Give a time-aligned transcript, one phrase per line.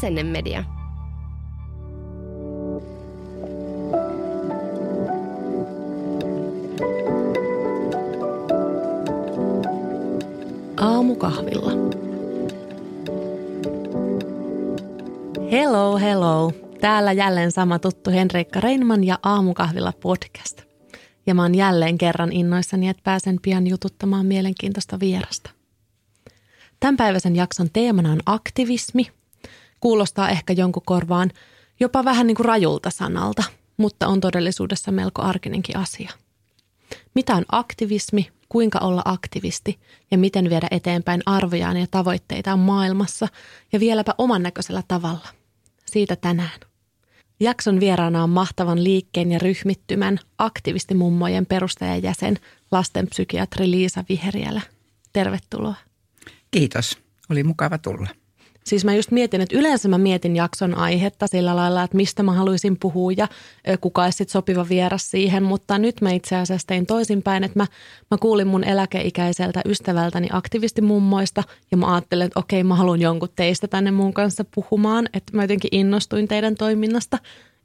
[0.00, 0.64] Asennemedia.
[10.76, 11.72] Aamukahvilla.
[15.50, 16.52] Hello, hello.
[16.80, 20.62] Täällä jälleen sama tuttu Henriikka Reinman ja Aamukahvilla podcast.
[21.26, 25.50] Ja mä oon jälleen kerran innoissani, että pääsen pian jututtamaan mielenkiintoista vierasta.
[26.80, 29.19] Tämänpäiväisen jakson teemana on aktivismi.
[29.80, 31.30] Kuulostaa ehkä jonkun korvaan
[31.80, 33.42] jopa vähän niin kuin rajulta sanalta,
[33.76, 36.10] mutta on todellisuudessa melko arkinenkin asia.
[37.14, 39.80] Mitä on aktivismi, kuinka olla aktivisti
[40.10, 43.28] ja miten viedä eteenpäin arvojaan ja tavoitteitaan maailmassa
[43.72, 45.28] ja vieläpä oman näköisellä tavalla.
[45.86, 46.60] Siitä tänään.
[47.40, 52.38] Jakson vieraana on mahtavan liikkeen ja ryhmittymän aktivistimummojen perustajajäsen
[52.70, 54.60] lastenpsykiatri Liisa Viheriälä.
[55.12, 55.74] Tervetuloa.
[56.50, 56.98] Kiitos.
[57.30, 58.08] Oli mukava tulla.
[58.70, 62.32] Siis mä just mietin, että yleensä mä mietin jakson aihetta sillä lailla, että mistä mä
[62.32, 63.28] haluaisin puhua ja
[63.80, 67.66] kuka olisi sopiva vieras siihen, mutta nyt mä itse asiassa tein toisinpäin, että mä,
[68.10, 73.68] mä kuulin mun eläkeikäiseltä ystävältäni aktivistimummoista ja mä ajattelin, että okei mä haluan jonkun teistä
[73.68, 77.18] tänne mun kanssa puhumaan, että mä jotenkin innostuin teidän toiminnasta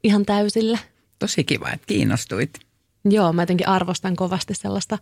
[0.04, 0.78] ihan täysillä.
[1.18, 2.50] Tosi kiva, että kiinnostuit.
[3.04, 4.98] Joo, mä jotenkin arvostan kovasti sellaista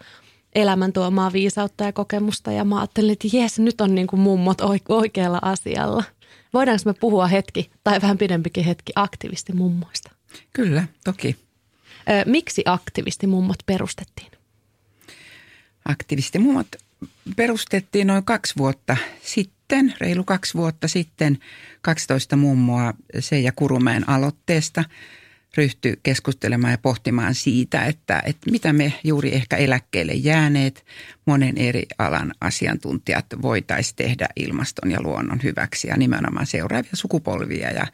[0.55, 4.59] elämän tuomaa viisautta ja kokemusta ja mä ajattelin, että jes, nyt on niin kuin mummot
[4.89, 6.05] oikealla asialla.
[6.55, 10.11] Voidaanko me puhua hetki tai vähän pidempikin hetki aktivistimummoista?
[10.53, 11.37] Kyllä, toki.
[12.27, 14.33] Miksi aktivistimummot perustettiin?
[15.85, 16.67] Aktivistimummot
[17.37, 21.39] perustettiin noin kaksi vuotta sitten, reilu kaksi vuotta sitten,
[21.83, 24.85] 12 mummoa Seija Kurumäen aloitteesta–
[25.57, 30.87] ryhtyi keskustelemaan ja pohtimaan siitä, että, että mitä me juuri ehkä eläkkeelle jääneet
[31.27, 37.87] monen eri alan asiantuntijat voitaisiin tehdä ilmaston ja luonnon hyväksi ja nimenomaan seuraavia sukupolvia ja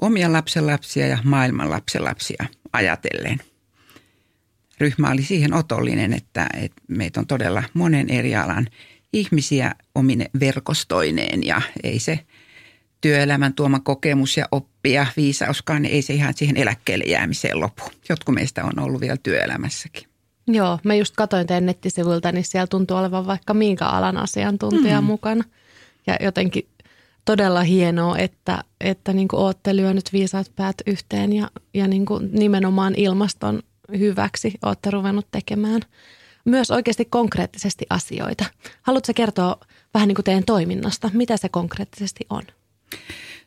[0.00, 3.38] omia lapsenlapsia ja maailman lapsenlapsia ajatellen.
[4.80, 8.66] Ryhmä oli siihen otollinen, että, että meitä on todella monen eri alan
[9.12, 12.18] ihmisiä omine verkostoineen ja ei se–
[13.00, 17.82] työelämän tuoma kokemus ja oppi ja viisauskaan, niin ei se ihan siihen eläkkeelle jäämiseen lopu.
[18.08, 20.08] Jotkut meistä on ollut vielä työelämässäkin.
[20.46, 25.06] Joo, mä just katsoin teidän nettisivuilta, niin siellä tuntuu olevan vaikka minkä alan asiantuntija mm.
[25.06, 25.44] mukana.
[26.06, 26.68] Ja jotenkin
[27.24, 32.28] todella hienoa, että, että niin kuin ootte lyönyt viisaat päät yhteen ja, ja niin kuin
[32.32, 33.62] nimenomaan ilmaston
[33.98, 35.82] hyväksi ootte ruvennut tekemään
[36.44, 38.44] myös oikeasti konkreettisesti asioita.
[38.82, 39.56] Haluatko kertoa
[39.94, 42.42] vähän niin kuin teidän toiminnasta, mitä se konkreettisesti on?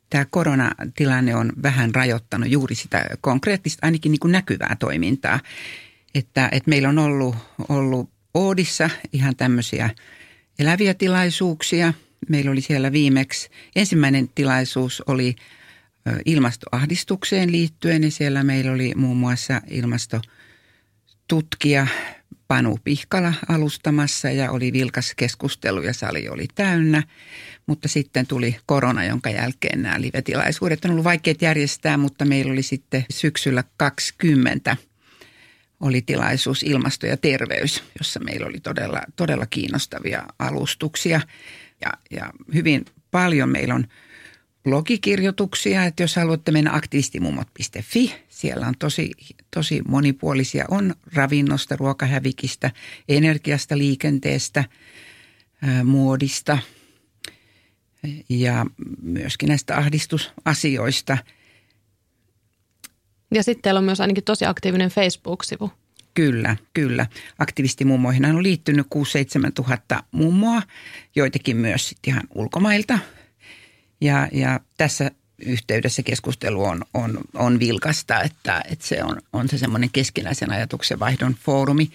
[0.10, 5.40] Tämä koronatilanne on vähän rajoittanut juuri sitä konkreettista, ainakin niin kuin näkyvää toimintaa.
[6.16, 7.36] Että, että meillä on ollut,
[7.70, 9.90] ollut Oodissa ihan tämmöisiä
[10.60, 11.94] eläviä tilaisuuksia.
[12.30, 15.36] Meillä oli siellä viimeksi, ensimmäinen tilaisuus oli
[16.26, 21.88] ilmastoahdistukseen liittyen ja siellä meillä oli muun muassa ilmastotutkija
[22.48, 27.04] Panu Pihkala alustamassa ja oli vilkas keskustelu ja sali oli täynnä.
[27.70, 32.64] Mutta sitten tuli korona, jonka jälkeen nämä live-tilaisuudet on ollut vaikeat järjestää, mutta meillä oli
[32.64, 34.78] sitten syksyllä 20
[35.80, 41.22] oli tilaisuus ilmasto ja terveys, jossa meillä oli todella, todella kiinnostavia alustuksia.
[41.82, 43.88] Ja, ja hyvin paljon meillä on
[44.64, 49.12] blogikirjoituksia, että jos haluatte mennä aktivistimummot.fi, siellä on tosi,
[49.54, 52.72] tosi monipuolisia, on ravinnosta, ruokahävikistä,
[53.10, 54.64] energiasta, liikenteestä,
[55.84, 56.58] muodista
[58.30, 58.66] ja
[59.02, 61.18] myöskin näistä ahdistusasioista.
[63.34, 65.72] Ja sitten teillä on myös ainakin tosi aktiivinen Facebook-sivu.
[66.14, 67.06] Kyllä, kyllä.
[67.40, 68.88] Aktivistimummoihin on liittynyt
[69.48, 70.62] 6-7 tuhatta mummoa,
[71.16, 73.00] joitakin myös ihan ulkomailta–
[74.02, 75.12] ja, ja tässä
[75.46, 81.00] yhteydessä keskustelu on, on, on vilkasta, että, että se on, on se semmoinen keskinäisen ajatuksen
[81.00, 81.92] vaihdon foorumi.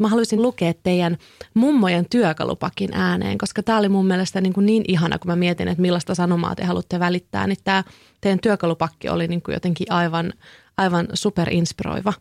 [0.00, 1.18] Mä haluaisin lukea teidän
[1.54, 5.68] mummojen työkalupakin ääneen, koska tämä oli mun mielestä niin, kuin niin ihana, kun mä mietin,
[5.68, 7.84] että millaista sanomaa te haluatte välittää, niin tämä
[8.20, 10.32] teidän työkalupakki oli niin kuin jotenkin aivan,
[10.76, 12.12] aivan superinspiroiva.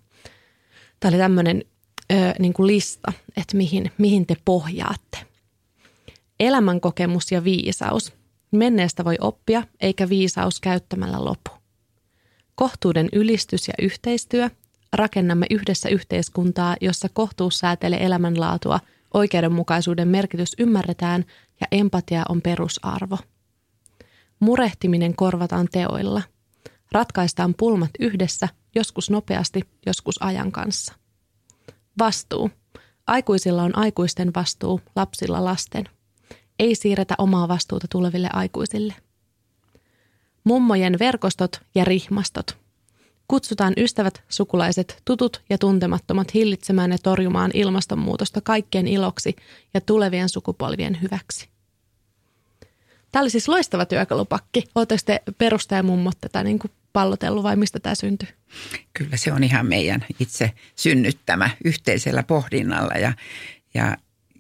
[1.00, 1.64] Tämä oli tämmöinen
[2.40, 5.18] niin kuin lista, että mihin, mihin te pohjaatte.
[6.40, 8.14] Elämänkokemus ja viisaus–
[8.54, 11.52] Menneestä voi oppia, eikä viisaus käyttämällä lopu.
[12.56, 14.50] Kohtuuden ylistys ja yhteistyö.
[14.94, 18.80] Rakennamme yhdessä yhteiskuntaa, jossa kohtuus säätelee elämänlaatua,
[19.14, 21.26] oikeudenmukaisuuden merkitys ymmärretään
[21.62, 23.18] ja empatia on perusarvo.
[24.40, 26.22] Murehtiminen korvataan teoilla.
[26.92, 30.94] Ratkaistaan pulmat yhdessä, joskus nopeasti, joskus ajan kanssa.
[32.00, 32.50] Vastuu.
[33.08, 35.90] Aikuisilla on aikuisten vastuu, lapsilla lasten–
[36.60, 38.96] ei siirretä omaa vastuuta tuleville aikuisille.
[40.44, 42.58] Mummojen verkostot ja rihmastot.
[43.28, 49.36] Kutsutaan ystävät, sukulaiset, tutut ja tuntemattomat hillitsemään ja torjumaan ilmastonmuutosta kaikkien iloksi
[49.74, 51.50] ja tulevien sukupolvien hyväksi.
[53.12, 54.64] Tämä oli siis loistava työkalupakki.
[54.76, 58.30] Oletteko te perustajamummot tätä niin kuin pallotellut vai mistä tämä syntyi?
[58.94, 63.14] Kyllä se on ihan meidän itse synnyttämä yhteisellä pohdinnalla ja,
[63.74, 63.98] ja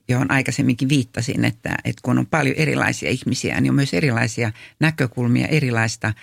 [0.07, 5.47] johon aikaisemminkin viittasin, että, että kun on paljon erilaisia ihmisiä, niin on myös erilaisia näkökulmia,
[5.47, 6.13] erilaista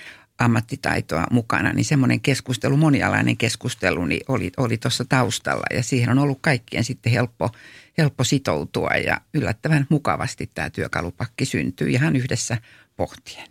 [0.40, 6.18] ammattitaitoa mukana, niin semmoinen keskustelu, monialainen keskustelu niin oli, oli tuossa taustalla ja siihen on
[6.18, 7.50] ollut kaikkien sitten helppo,
[7.98, 12.56] helppo sitoutua ja yllättävän mukavasti tämä työkalupakki syntyy ihan yhdessä
[12.96, 13.48] pohtien.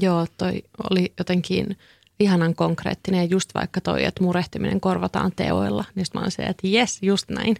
[0.00, 1.76] Joo, toi oli jotenkin
[2.20, 6.66] ihanan konkreettinen ja just vaikka toi, että murehtiminen korvataan teoilla, niin mä olen se, että
[6.66, 7.56] jes, just näin.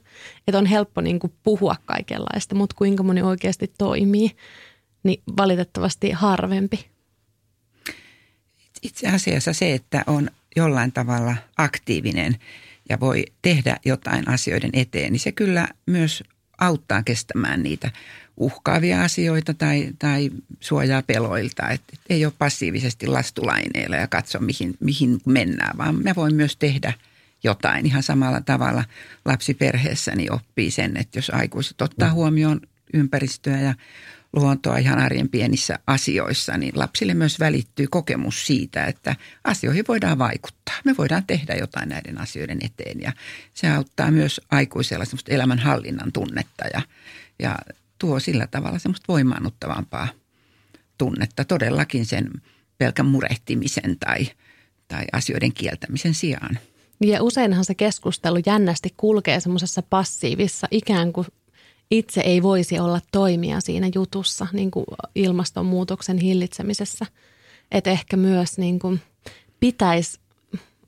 [0.49, 4.31] Että on helppo niin kuin puhua kaikenlaista, mutta kuinka moni oikeasti toimii,
[5.03, 6.94] niin valitettavasti harvempi.
[8.85, 12.37] Itse asiassa se, että on jollain tavalla aktiivinen
[12.89, 16.25] ja voi tehdä jotain asioiden eteen, niin se kyllä myös
[16.59, 17.91] auttaa kestämään niitä
[18.37, 21.69] uhkaavia asioita tai, tai suojaa peloilta.
[21.71, 26.93] Et, ei ole passiivisesti lastulaineilla ja katso mihin, mihin mennään, vaan me voin myös tehdä
[27.45, 28.85] jotain ihan samalla tavalla
[29.25, 32.61] lapsiperheessäni oppii sen, että jos aikuiset ottaa huomioon
[32.93, 33.75] ympäristöä ja
[34.37, 40.75] luontoa ihan arjen pienissä asioissa, niin lapsille myös välittyy kokemus siitä, että asioihin voidaan vaikuttaa.
[40.85, 43.13] Me voidaan tehdä jotain näiden asioiden eteen ja
[43.55, 46.83] se auttaa myös aikuisella semmoista elämänhallinnan tunnetta ja,
[47.39, 47.59] ja
[47.99, 50.09] tuo sillä tavalla semmoista voimaannuttavampaa
[50.99, 52.31] tunnetta todellakin sen
[52.79, 54.27] pelkän murehtimisen tai,
[54.89, 56.59] tai asioiden kieltämisen sijaan.
[57.01, 61.27] Ja useinhan se keskustelu jännästi kulkee semmoisessa passiivissa, ikään kuin
[61.99, 67.07] itse ei voisi olla toimia siinä jutussa niin kuin ilmastonmuutoksen hillitsemisessä.
[67.73, 69.01] Että ehkä myös niin kuin
[69.61, 70.21] pitäisi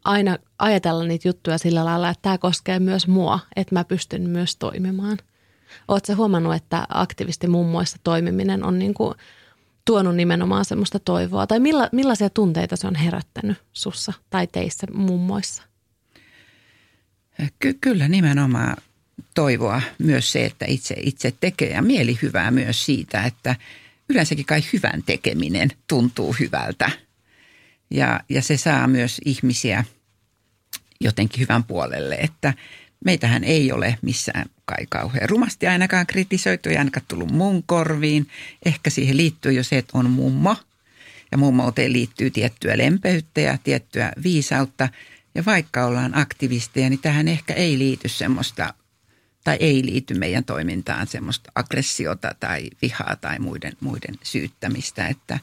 [0.05, 4.56] aina ajatella niitä juttuja sillä lailla, että tämä koskee myös mua, että mä pystyn myös
[4.56, 5.19] toimimaan.
[5.88, 9.14] Oletko huomannut, että aktivisti mummoissa toimiminen on niin kuin
[9.85, 11.47] tuonut nimenomaan semmoista toivoa?
[11.47, 15.62] Tai milla, millaisia tunteita se on herättänyt sussa tai teissä mummoissa?
[17.58, 18.76] Ky- kyllä nimenomaan
[19.35, 23.57] toivoa myös se, että itse, itse tekee ja mielihyvää myös siitä, että
[24.09, 26.91] yleensäkin kai hyvän tekeminen tuntuu hyvältä.
[27.91, 29.85] Ja, ja se saa myös ihmisiä
[31.01, 32.55] jotenkin hyvän puolelle, että
[33.05, 38.29] meitähän ei ole missään kai kauhean rumasti ainakaan kritisoitu, ei ainakaan tullut mun korviin.
[38.65, 40.57] Ehkä siihen liittyy jo se, että on mummo
[41.33, 44.89] ja mummouteen liittyy tiettyä lempeyttä ja tiettyä viisautta.
[45.35, 48.75] Ja vaikka ollaan aktivisteja, niin tähän ehkä ei liity semmoista
[49.46, 55.06] tai ei liity meidän toimintaan semmoista aggressiota tai vihaa tai muiden, muiden syyttämistä.
[55.06, 55.38] Että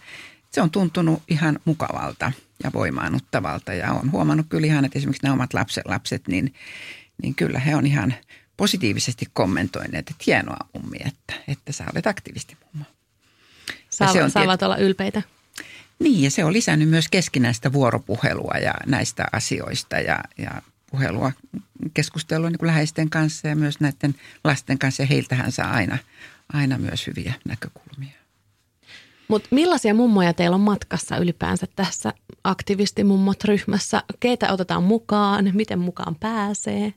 [0.52, 2.32] se on tuntunut ihan mukavalta
[2.64, 6.54] ja voimaannuttavalta ja on huomannut kyllä ihan, että esimerkiksi nämä omat lapset, lapset niin,
[7.22, 8.14] niin kyllä he on ihan
[8.58, 12.86] positiivisesti kommentoineet, että hienoa mummi, että, että sä olet aktivisti mummo.
[13.90, 14.64] Saavat, se on saavat tiet...
[14.64, 15.22] olla ylpeitä.
[16.00, 20.62] Niin ja se on lisännyt myös keskinäistä vuoropuhelua ja näistä asioista ja, ja
[20.92, 21.32] puhelua,
[21.94, 25.04] keskustelua niin kuin läheisten kanssa ja myös näiden lasten kanssa.
[25.04, 25.98] Ja heiltähän saa aina,
[26.54, 28.24] aina myös hyviä näkökulmia.
[29.28, 32.14] Mutta millaisia mummoja teillä on matkassa ylipäänsä tässä
[32.44, 34.04] aktivistimummot-ryhmässä?
[34.20, 35.52] Keitä otetaan mukaan?
[35.54, 36.94] Miten mukaan pääsee?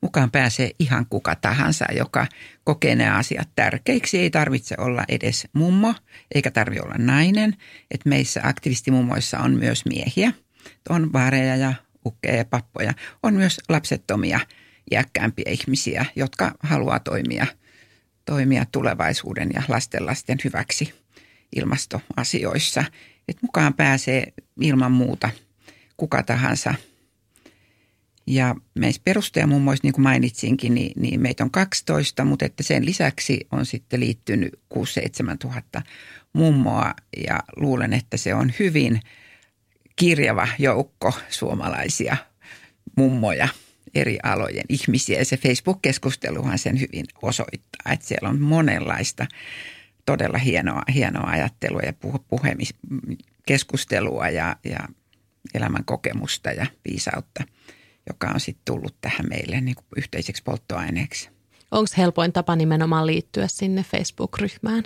[0.00, 2.26] Mukaan pääsee ihan kuka tahansa, joka
[2.64, 4.18] kokee nämä asiat tärkeiksi.
[4.18, 5.94] Ei tarvitse olla edes mummo,
[6.34, 7.56] eikä tarvitse olla nainen.
[7.90, 10.32] Et meissä aktivistimummoissa on myös miehiä.
[10.88, 11.74] On vaareja ja
[12.06, 12.94] ukkeja ja pappoja.
[13.22, 14.40] On myös lapsettomia
[14.90, 17.46] iäkkäämpiä ihmisiä, jotka haluaa toimia,
[18.24, 20.94] toimia tulevaisuuden ja lastenlasten hyväksi
[21.56, 22.84] ilmastoasioissa.
[23.28, 25.30] Et mukaan pääsee ilman muuta
[25.96, 26.74] kuka tahansa.
[28.26, 33.46] Ja meissä perustajamummoissa, niin kuin mainitsinkin, niin, niin meitä on 12, mutta että sen lisäksi
[33.52, 34.78] on sitten liittynyt 6-7
[35.38, 35.82] tuhatta
[36.32, 36.94] mummoa
[37.26, 39.00] ja luulen, että se on hyvin–
[39.98, 42.16] kirjava joukko suomalaisia
[42.96, 43.48] mummoja
[43.94, 45.18] eri alojen ihmisiä.
[45.18, 49.26] Ja se Facebook-keskusteluhan sen hyvin osoittaa, että siellä on monenlaista
[50.06, 51.92] todella hienoa, hienoa ajattelua ja
[52.28, 52.74] puhemis,
[53.46, 54.78] keskustelua ja, ja
[55.54, 57.44] elämän kokemusta ja viisautta,
[58.08, 61.28] joka on sitten tullut tähän meille niin kuin yhteiseksi polttoaineeksi.
[61.70, 64.82] Onko helpoin tapa nimenomaan liittyä sinne Facebook-ryhmään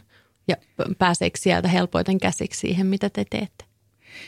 [0.48, 0.56] ja
[0.98, 3.71] pääseekö sieltä helpoiten käsiksi siihen, mitä te teette?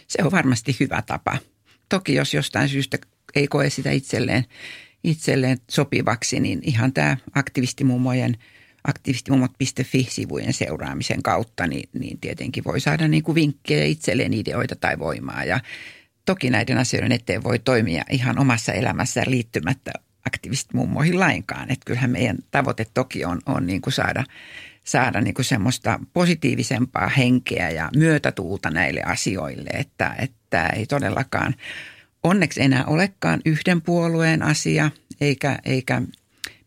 [0.07, 1.39] Se on varmasti hyvä tapa.
[1.89, 2.99] Toki jos jostain syystä
[3.35, 4.45] ei koe sitä itselleen,
[5.05, 8.37] itselleen sopivaksi, niin ihan tämä aktivistimummojen
[8.85, 15.45] aktivistimummot.fi-sivujen seuraamisen kautta, niin, niin tietenkin voi saada niin kuin vinkkejä itselleen ideoita tai voimaa.
[15.45, 15.61] Ja
[16.25, 19.93] toki näiden asioiden eteen voi toimia ihan omassa elämässään liittymättä
[20.27, 21.71] aktivistimummoihin lainkaan.
[21.71, 24.25] Että kyllähän meidän tavoite toki on, on niin kuin saada,
[24.85, 31.55] saada niin kuin semmoista positiivisempaa henkeä ja myötätuulta näille asioille, että, että ei todellakaan
[32.23, 36.03] onneksi enää olekaan yhden puolueen asia eikä, eikä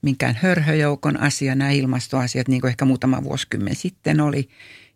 [0.02, 4.50] minkään hörhöjoukon asia nämä ilmastoasiat, niin kuin ehkä muutama vuosikymmen sitten oli.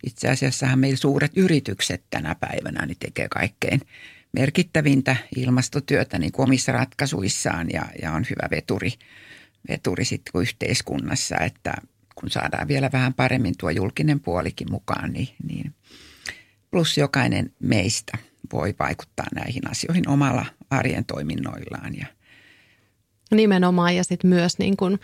[0.05, 3.81] Itse asiassahan meillä suuret yritykset tänä päivänä niin tekee kaikkein
[4.33, 8.91] merkittävintä ilmastotyötä niin kuin omissa ratkaisuissaan ja, ja on hyvä veturi,
[9.69, 11.73] veturi sitten yhteiskunnassa, että
[12.21, 15.73] kun saadaan vielä vähän paremmin tuo julkinen puolikin mukaan, niin, niin
[16.71, 18.17] plus jokainen meistä
[18.53, 21.97] voi vaikuttaa näihin asioihin omalla arjen toiminnoillaan.
[21.97, 22.05] Ja.
[23.31, 24.99] Nimenomaan ja sitten myös niin kuin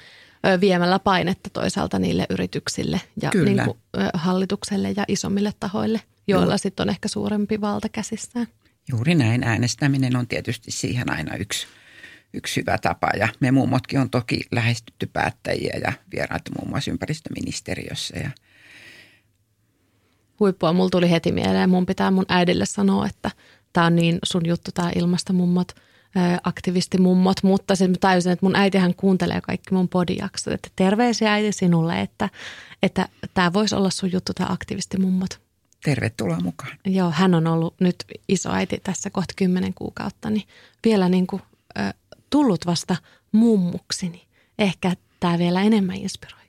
[0.62, 3.78] viemällä painetta toisaalta niille yrityksille ja niin kuin
[4.14, 8.48] hallitukselle ja isommille tahoille, joilla sitten on ehkä suurempi valta käsissään.
[8.90, 9.44] Juuri näin.
[9.44, 11.68] Äänestäminen on tietysti siihen aina yksi,
[12.34, 13.10] yksi hyvä tapa.
[13.20, 18.20] Ja me mummotkin on toki lähestytty päättäjiä ja vierailtu muun muassa ympäristöministeriössä.
[18.20, 18.30] Ja
[20.40, 21.70] Huippua, mulla tuli heti mieleen.
[21.70, 23.32] Mun pitää mun äidille sanoa, että
[23.74, 25.72] tämä on niin sun juttu, tämä ilmastomummot,
[26.44, 27.44] aktivistimummot.
[27.44, 30.54] Mutta sitten mä tajusin, että mun äitihän kuuntelee kaikki mun podijaksot.
[30.54, 32.30] Että terveisiä äiti sinulle, että
[32.84, 35.42] että tämä voisi olla sun juttu, tämä aktivistimummot.
[35.84, 36.78] Tervetuloa mukaan.
[36.86, 37.96] Joo, hän on ollut nyt
[38.28, 40.48] isoäiti tässä kohta kymmenen kuukautta, niin
[40.86, 41.42] vielä niin kuin,
[41.80, 41.94] ö,
[42.30, 42.96] tullut vasta
[43.32, 44.28] mummuksi, niin
[44.60, 46.42] ehkä tämä vielä enemmän inspiroi.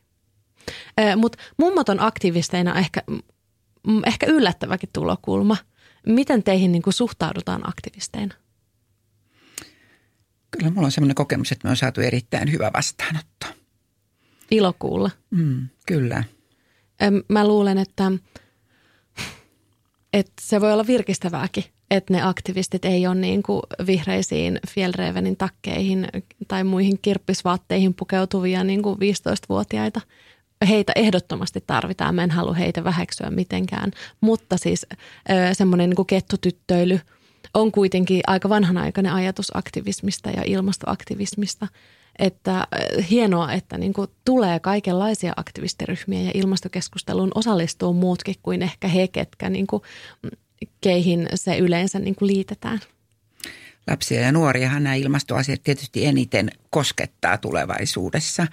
[1.17, 3.03] Mutta mummot on aktivisteina ehkä,
[4.07, 5.57] ehkä yllättäväkin tulokulma.
[6.07, 8.35] Miten teihin niin kuin suhtaudutaan aktivisteina?
[10.51, 13.47] Kyllä mulla on sellainen kokemus, että me on saatu erittäin hyvä vastaanotto.
[14.51, 15.11] Ilo kuulla.
[15.31, 16.25] Mm, kyllä.
[17.29, 18.13] Mä luulen, että
[20.13, 26.09] että se voi olla virkistävääkin, että ne aktivistit ei ole niin kuin vihreisiin Fjellrevenin takkeihin
[26.49, 30.01] tai muihin kirppisvaatteihin pukeutuvia niin kuin 15-vuotiaita.
[30.69, 33.91] Heitä ehdottomasti tarvitaan, mä en halua heitä väheksyä mitenkään,
[34.21, 34.87] mutta siis
[35.53, 37.01] semmoinen niin kettutyttöily
[37.55, 41.69] on kuitenkin aika vanhanaikainen ajatus aktivismista ja ilmastoaktivismista–
[42.19, 42.67] että
[43.11, 49.51] hienoa, että niin kuin tulee kaikenlaisia aktivistiryhmiä ja ilmastokeskusteluun osallistuu muutkin kuin ehkä he, ketkä
[49.51, 49.83] niin kuin,
[50.23, 50.31] mm,
[50.81, 52.81] keihin se yleensä niin kuin liitetään.
[53.91, 58.47] Lapsia ja nuoriahan nämä ilmastoasiat tietysti eniten koskettaa tulevaisuudessa,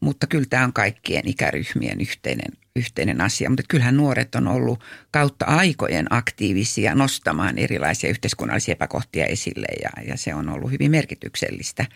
[0.00, 3.50] mutta kyllä tämä on kaikkien ikäryhmien yhteinen, yhteinen asia.
[3.50, 10.16] Mutta kyllähän nuoret on ollut kautta aikojen aktiivisia nostamaan erilaisia yhteiskunnallisia epäkohtia esille ja, ja
[10.16, 11.86] se on ollut hyvin merkityksellistä.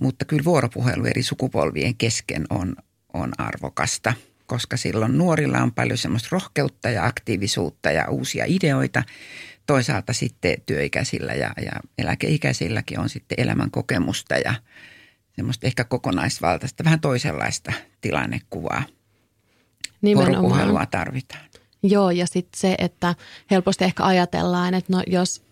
[0.00, 2.76] Mutta kyllä vuoropuhelu eri sukupolvien kesken on,
[3.12, 4.14] on arvokasta,
[4.50, 9.02] koska silloin nuorilla on paljon semmoista rohkeutta ja aktiivisuutta ja uusia ideoita.
[9.66, 14.54] Toisaalta sitten työikäisillä ja, ja eläkeikäisilläkin on sitten elämän kokemusta ja
[15.36, 18.82] semmoista ehkä kokonaisvaltaista, vähän toisenlaista tilannekuvaa.
[20.02, 20.42] Nimenomaan.
[20.42, 21.44] Vuoropuhelua tarvitaan.
[21.82, 23.14] Joo, ja sitten se, että
[23.50, 25.42] helposti ehkä ajatellaan, että no jos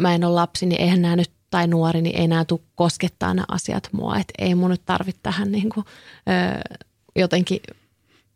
[0.00, 3.34] mä en ole lapsi, niin eihän nämä nyt tai nuori, niin ei enää tule koskettaa
[3.34, 4.16] nämä asiat mua.
[4.16, 5.86] Että ei mun nyt tarvitse tähän niin kuin,
[6.28, 6.78] ö,
[7.16, 7.60] jotenkin,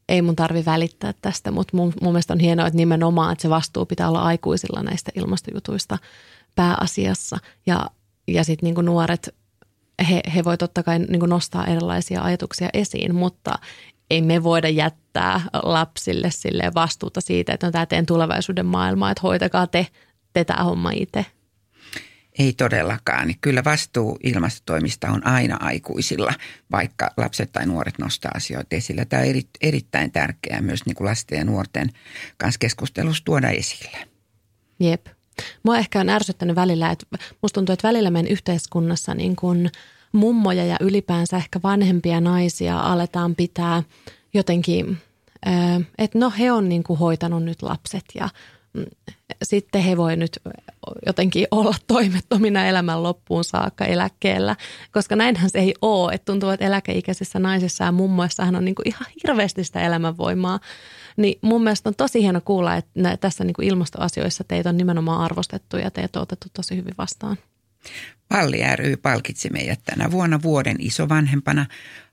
[0.08, 3.50] ei mun tarvi välittää tästä, mutta mun, mun mielestä on hienoa, että nimenomaan, että se
[3.50, 5.98] vastuu pitää olla aikuisilla näistä ilmastojutuista
[6.54, 7.38] pääasiassa.
[7.66, 7.90] Ja,
[8.28, 9.34] ja sitten niin nuoret,
[10.10, 13.58] he, he voi totta kai niin nostaa erilaisia ajatuksia esiin, mutta
[14.10, 19.20] ei me voida jättää lapsille sille vastuuta siitä, että on tämä teidän tulevaisuuden maailma, että
[19.22, 19.86] hoitakaa te,
[20.32, 21.26] te tämä homma itse.
[22.38, 23.26] Ei todellakaan.
[23.26, 26.34] Niin kyllä vastuu ilmastotoimista on aina aikuisilla,
[26.72, 29.04] vaikka lapset tai nuoret nostaa asioita esille.
[29.04, 31.90] Tämä on eri, erittäin tärkeää myös niin kuin lasten ja nuorten
[32.36, 33.98] kanssa keskustelussa tuoda esille.
[34.80, 35.06] Jep.
[35.62, 37.06] Mua ehkä on ärsyttänyt välillä, että
[37.42, 39.70] musta tuntuu, että välillä meidän yhteiskunnassa niin kuin
[40.12, 43.82] mummoja ja ylipäänsä ehkä vanhempia naisia aletaan pitää
[44.34, 44.98] jotenkin,
[45.98, 48.28] että no he on niin kuin hoitanut nyt lapset ja
[49.42, 50.38] sitten he voi nyt
[51.06, 54.56] jotenkin olla toimettomina elämän loppuun saakka eläkkeellä,
[54.92, 56.14] koska näinhän se ei ole.
[56.14, 60.60] Että tuntuu, että eläkeikäisissä naisissa ja mummoissahan on niin kuin ihan hirveästi sitä elämänvoimaa.
[61.16, 65.20] Niin mun mielestä on tosi hieno kuulla, että tässä niin kuin ilmastoasioissa teitä on nimenomaan
[65.20, 67.36] arvostettu ja teitä on otettu tosi hyvin vastaan.
[68.28, 71.66] Palli ry palkitsi meidät tänä vuonna vuoden isovanhempana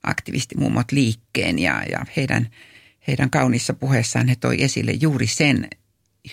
[0.03, 2.48] aktivistimummot liikkeen ja, ja heidän,
[3.08, 5.67] heidän kaunissa puheessaan he toi esille juuri sen,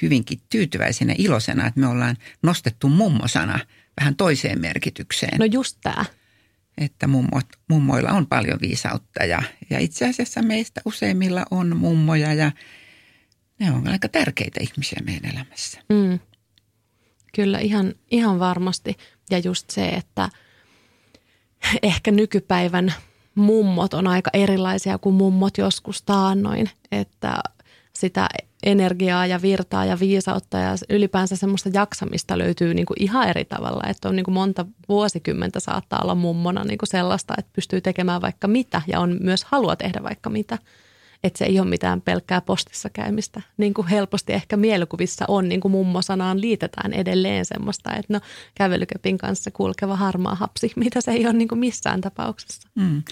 [0.02, 3.58] hyvinkin tyytyväisenä iloisena, että me ollaan nostettu mummosana
[4.00, 5.38] vähän toiseen merkitykseen.
[5.38, 6.04] No just tämä.
[6.78, 12.52] että mummot, mummoilla on paljon viisautta ja, ja itse asiassa meistä useimmilla on mummoja ja
[13.58, 15.80] ne on aika tärkeitä ihmisiä meidän elämässä.
[15.88, 16.18] Mm.
[17.34, 18.96] Kyllä, ihan, ihan varmasti.
[19.30, 20.28] Ja just se, että
[21.82, 22.94] ehkä nykypäivän
[23.34, 27.40] mummot on aika erilaisia kuin mummot joskus taannoin, että
[28.02, 28.28] sitä
[28.62, 33.82] energiaa ja virtaa ja viisautta ja ylipäänsä semmoista jaksamista löytyy niin kuin ihan eri tavalla.
[33.88, 38.23] Että on niin kuin monta vuosikymmentä saattaa olla mummona niin kuin sellaista, että pystyy tekemään
[38.23, 40.59] vaikka mitä ja on myös halua tehdä vaikka mitä
[41.25, 43.43] että se ei ole mitään pelkkää postissa käymistä.
[43.57, 48.21] Niin kuin helposti ehkä mielikuvissa on, niin kuin mummosanaan liitetään edelleen semmoista, että no
[48.55, 52.69] kävelyköpin kanssa kulkeva harmaa hapsi, mitä se ei ole niin kuin missään tapauksessa.
[52.75, 53.02] Mm.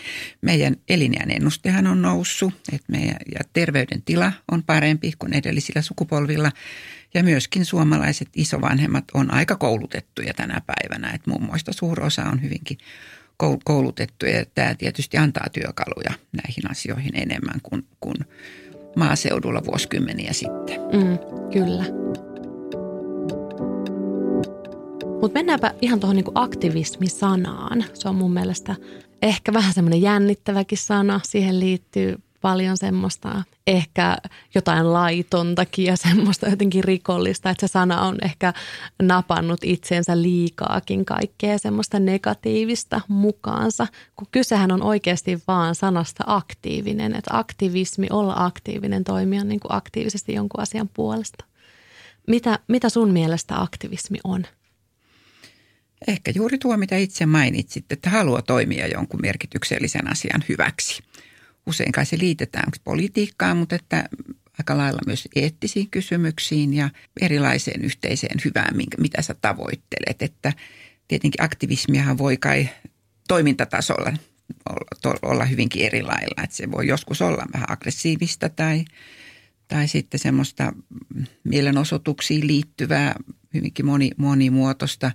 [0.41, 6.53] Meidän elinjään ennustehan on noussut, että meidän ja terveydentila on parempi kuin edellisillä sukupolvilla.
[7.15, 12.79] Ja myöskin suomalaiset isovanhemmat on aika koulutettuja tänä päivänä, että mummoista suuri osa on hyvinkin
[13.65, 18.17] koulutettu ja tämä tietysti antaa työkaluja näihin asioihin enemmän kuin, kuin
[18.97, 20.81] maaseudulla vuosikymmeniä sitten.
[20.93, 21.19] Mm,
[21.53, 21.85] kyllä.
[25.21, 27.85] Mutta mennäänpä ihan tuohon niinku aktivismisanaan.
[27.95, 28.77] Se on mun mielestä
[29.23, 31.21] ehkä vähän semmoinen jännittäväkin sana.
[31.25, 34.17] Siihen liittyy paljon semmoista ehkä
[34.55, 38.53] jotain laitontakin ja semmoista jotenkin rikollista, että se sana on ehkä
[39.03, 47.31] napannut itsensä liikaakin kaikkea semmoista negatiivista mukaansa, kun kysehän on oikeasti vaan sanasta aktiivinen, että
[47.39, 51.45] aktivismi, olla aktiivinen, toimia niin kuin aktiivisesti jonkun asian puolesta.
[52.27, 54.47] Mitä, mitä sun mielestä aktivismi on?
[56.09, 61.03] Ehkä juuri tuo, mitä itse mainitsit, että haluaa toimia jonkun merkityksellisen asian hyväksi–
[61.67, 64.09] usein kai se liitetään politiikkaan, mutta että
[64.59, 66.91] aika lailla myös eettisiin kysymyksiin ja
[67.21, 70.23] erilaiseen yhteiseen hyvään, minkä, mitä sä tavoittelet.
[70.23, 70.53] Että
[71.09, 72.69] tietenkin aktivismiahan voi kai
[73.29, 74.13] toimintatasolla
[75.23, 76.45] olla, hyvinkin eri lailla.
[76.45, 78.85] Että se voi joskus olla vähän aggressiivista tai,
[79.69, 80.73] tai sitten semmoista
[81.45, 83.15] mielenosoituksiin liittyvää,
[83.55, 85.13] hyvinkin moni, monimuotoista.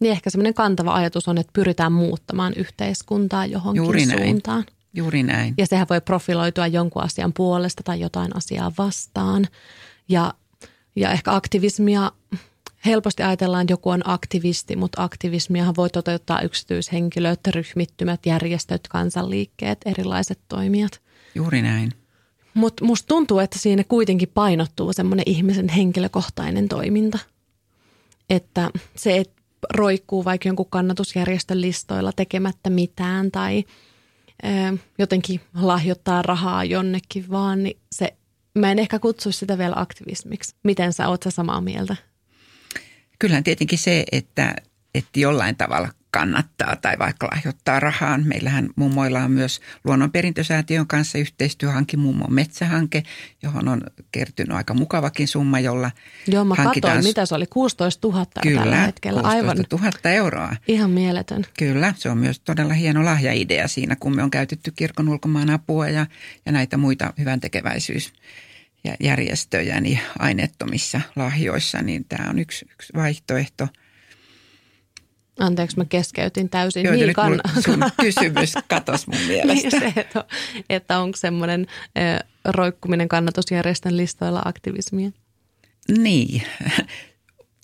[0.00, 4.22] Niin ehkä semmoinen kantava ajatus on, että pyritään muuttamaan yhteiskuntaa johonkin Juuri näin.
[4.22, 4.64] suuntaan.
[4.94, 5.54] Juuri näin.
[5.58, 9.46] Ja sehän voi profiloitua jonkun asian puolesta tai jotain asiaa vastaan.
[10.08, 10.34] Ja,
[10.96, 12.12] ja ehkä aktivismia,
[12.86, 20.38] helposti ajatellaan, että joku on aktivisti, mutta aktivismiahan voi toteuttaa yksityishenkilöt, ryhmittymät, järjestöt, kansanliikkeet, erilaiset
[20.48, 21.00] toimijat.
[21.34, 21.92] Juuri näin.
[22.54, 27.18] Mutta musta tuntuu, että siinä kuitenkin painottuu semmoinen ihmisen henkilökohtainen toiminta.
[28.30, 29.42] Että se, että
[29.74, 33.64] roikkuu vaikka jonkun kannatusjärjestön listoilla tekemättä mitään tai–
[34.98, 38.14] jotenkin lahjoittaa rahaa jonnekin vaan, niin se,
[38.54, 40.56] mä en ehkä kutsuisi sitä vielä aktivismiksi.
[40.64, 41.96] Miten sä oot sä samaa mieltä?
[43.18, 44.54] Kyllähän tietenkin se, että,
[44.94, 48.26] että jollain tavalla kannattaa tai vaikka lahjoittaa rahaan.
[48.26, 53.02] Meillähän mummoilla on myös luonnonperintösäätiön kanssa yhteistyöhanke, mummon metsähanke,
[53.42, 55.90] johon on kertynyt aika mukavakin summa, jolla
[56.26, 56.94] Joo, mä hankitaan...
[56.94, 59.22] katsoin, mitä se oli, 16 000 Kyllä, tällä hetkellä.
[59.22, 60.56] 16 000 euroa.
[60.68, 61.46] Ihan mieletön.
[61.58, 65.88] Kyllä, se on myös todella hieno lahjaidea siinä, kun me on käytetty kirkon ulkomaan apua
[65.88, 66.06] ja,
[66.46, 68.12] ja näitä muita hyvän tekeväisyys
[68.84, 73.68] ja järjestöjä niin aineettomissa lahjoissa, niin tämä on yksi, yksi vaihtoehto–
[75.38, 76.84] Anteeksi, mä keskeytin täysin.
[76.84, 77.40] Joo, niin, kann...
[77.64, 79.68] sun kysymys katos mun mielestä.
[79.68, 80.24] niin se, että,
[80.70, 81.66] että onko semmoinen
[82.44, 85.10] roikkuminen kannatusjärjestön listoilla aktivismia?
[85.98, 86.42] Niin,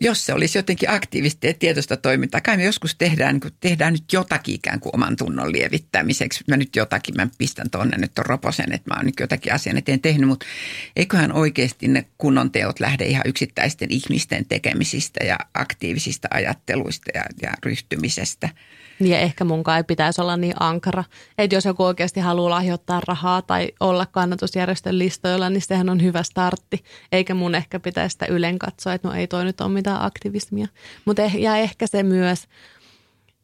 [0.05, 4.13] jos se olisi jotenkin aktiivista ja tietoista toimintaa, kai me joskus tehdään, kun tehdään nyt
[4.13, 6.45] jotakin ikään kuin oman tunnon lievittämiseksi.
[6.49, 9.77] Mä nyt jotakin, mä pistän tuonne nyt on roposen, että mä oon nyt jotakin asian
[9.77, 10.47] eteen tehnyt, mutta
[10.97, 17.53] eiköhän oikeasti ne kunnon teot lähde ihan yksittäisten ihmisten tekemisistä ja aktiivisista ajatteluista ja, ja
[17.65, 18.49] ryhtymisestä–
[19.01, 21.05] ja ehkä mun ei pitäisi olla niin ankara.
[21.39, 26.23] Että jos joku oikeasti haluaa lahjoittaa rahaa tai olla kannatusjärjestön listoilla, niin sehän on hyvä
[26.23, 26.85] startti.
[27.13, 30.69] Eikä mun ehkä pitäisi sitä ylen katsoa, että no ei toi nyt ole mitään aktivismia.
[31.05, 32.45] Mutta eh, ja ehkä se myös,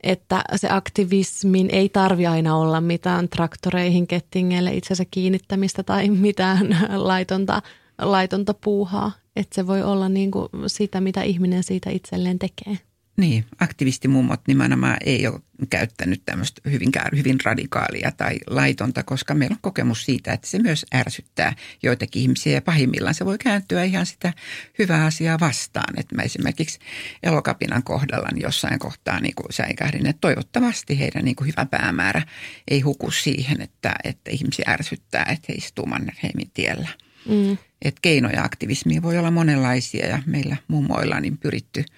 [0.02, 7.62] että se aktivismin ei tarvi aina olla mitään traktoreihin, kettingeille itsensä kiinnittämistä tai mitään laitonta,
[7.98, 9.12] laitonta puuhaa.
[9.36, 12.89] Että se voi olla niin kuin sitä, mitä ihminen siitä itselleen tekee.
[13.16, 19.60] Niin, aktivistimummot nimenomaan ei ole käyttänyt tämmöistä hyvin, hyvin radikaalia tai laitonta, koska meillä on
[19.60, 24.32] kokemus siitä, että se myös ärsyttää joitakin ihmisiä ja pahimmillaan se voi kääntyä ihan sitä
[24.78, 25.98] hyvää asiaa vastaan.
[25.98, 26.78] Että mä esimerkiksi
[27.22, 32.22] elokapinan kohdalla niin jossain kohtaa niin kuin säikähdin, että toivottavasti heidän niin kuin hyvä päämäärä
[32.68, 36.88] ei huku siihen, että, että ihmisiä ärsyttää, että he istuu Mannerheimin tiellä.
[37.28, 37.58] Mm.
[37.82, 41.84] Et keinoja aktivismiin voi olla monenlaisia ja meillä mummoilla niin pyritty–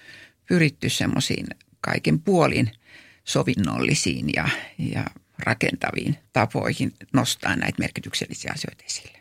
[0.53, 1.47] pyritty semmoisiin
[1.81, 2.71] kaiken puolin
[3.25, 5.05] sovinnollisiin ja, ja
[5.39, 9.19] rakentaviin tapoihin nostaa näitä merkityksellisiä asioita esille.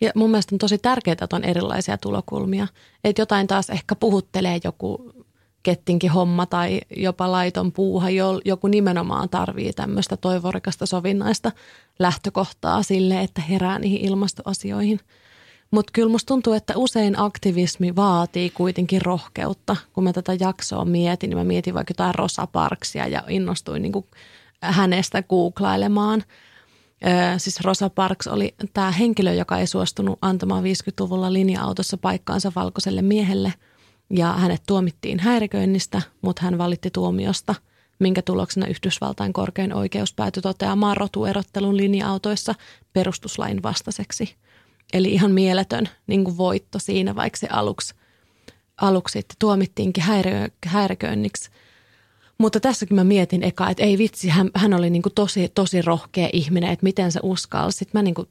[0.00, 2.68] Ja mun mielestä on tosi tärkeää, että on erilaisia tulokulmia.
[3.04, 5.12] Että jotain taas ehkä puhuttelee joku
[5.62, 8.06] kettinkin homma tai jopa laiton puuha,
[8.44, 11.52] joku nimenomaan tarvii tämmöistä toivorikasta sovinnaista
[11.98, 15.00] lähtökohtaa sille, että herää niihin ilmastoasioihin.
[15.72, 19.76] Mutta kyllä musta tuntuu, että usein aktivismi vaatii kuitenkin rohkeutta.
[19.92, 23.92] Kun mä tätä jaksoa mietin, niin mä mietin vaikka jotain Rosa Parksia ja innostuin niin
[23.92, 24.06] kuin
[24.62, 26.22] hänestä googlailemaan.
[27.04, 33.02] Ö, siis Rosa Parks oli tämä henkilö, joka ei suostunut antamaan 50-luvulla linja-autossa paikkaansa valkoiselle
[33.02, 33.54] miehelle.
[34.10, 37.54] Ja hänet tuomittiin häiriköinnistä, mutta hän valitti tuomiosta,
[37.98, 42.54] minkä tuloksena Yhdysvaltain korkein oikeus päätyi toteamaan rotuerottelun linja-autoissa
[42.92, 44.34] perustuslain vastaiseksi.
[44.92, 47.94] Eli ihan mieletön niin kuin voitto siinä, vaikka se aluksi,
[48.80, 50.04] aluksi tuomittiinkin
[50.66, 51.50] häiriköinniksi–
[52.42, 55.82] mutta tässäkin mä mietin eka, että ei vitsi, hän, hän oli niin kuin tosi, tosi
[55.82, 57.78] rohkea ihminen, että miten se uskalsi.
[57.78, 58.28] Sitten mä niin kuin,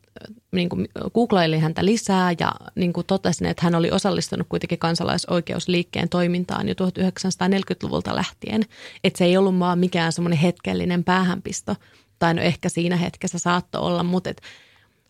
[0.52, 6.10] niin kuin googlailin häntä lisää ja niin kuin totesin, että hän oli osallistunut kuitenkin kansalaisoikeusliikkeen
[6.10, 8.66] toimintaan jo 1940-luvulta lähtien.
[9.04, 11.76] Että se ei ollut vaan mikään semmoinen hetkellinen päähänpisto,
[12.20, 14.44] tai no ehkä siinä hetkessä saattoi olla, mutta että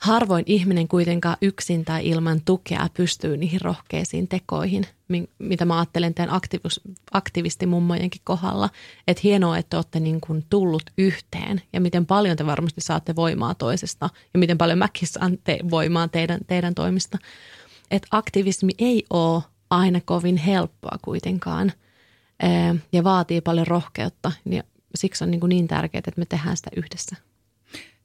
[0.01, 4.85] Harvoin ihminen kuitenkaan yksin tai ilman tukea pystyy niihin rohkeisiin tekoihin,
[5.39, 8.69] mitä mä ajattelen tämän aktivis, aktivistimummojenkin kohdalla.
[9.07, 13.55] Että hienoa, että olette niin kuin tullut yhteen ja miten paljon te varmasti saatte voimaa
[13.55, 17.17] toisesta ja miten paljon mäkin saan te- voimaa teidän, teidän toimista.
[17.91, 21.71] Että aktivismi ei ole aina kovin helppoa kuitenkaan
[22.91, 24.31] ja vaatii paljon rohkeutta.
[24.45, 24.63] Ja
[24.95, 27.15] siksi on niin, kuin niin tärkeää, että me tehdään sitä yhdessä.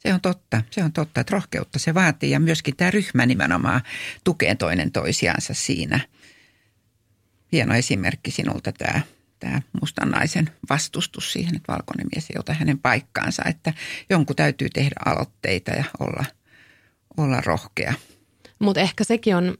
[0.06, 3.80] Se on totta, se on totta, että rohkeutta se vaatii ja myöskin tämä ryhmä nimenomaan
[4.24, 6.00] tukee toinen toisiansa siinä.
[7.52, 9.00] Hieno esimerkki sinulta tämä,
[9.38, 13.72] tämä mustan naisen vastustus siihen, että valkoinen mies ei ota hänen paikkaansa, että
[14.10, 16.24] jonkun täytyy tehdä aloitteita ja olla,
[17.16, 17.94] olla rohkea.
[18.58, 19.56] Mutta ehkä sekin on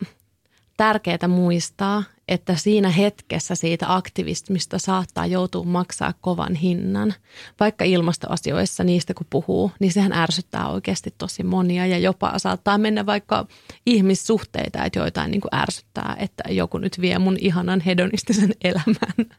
[0.76, 7.14] tärkeää muistaa, että siinä hetkessä siitä aktivismista saattaa joutua maksaa kovan hinnan.
[7.60, 13.06] Vaikka ilmastoasioissa niistä kun puhuu, niin sehän ärsyttää oikeasti tosi monia ja jopa saattaa mennä
[13.06, 13.46] vaikka
[13.86, 19.36] ihmissuhteita, että joitain niin kuin ärsyttää, että joku nyt vie mun ihanan hedonistisen elämän.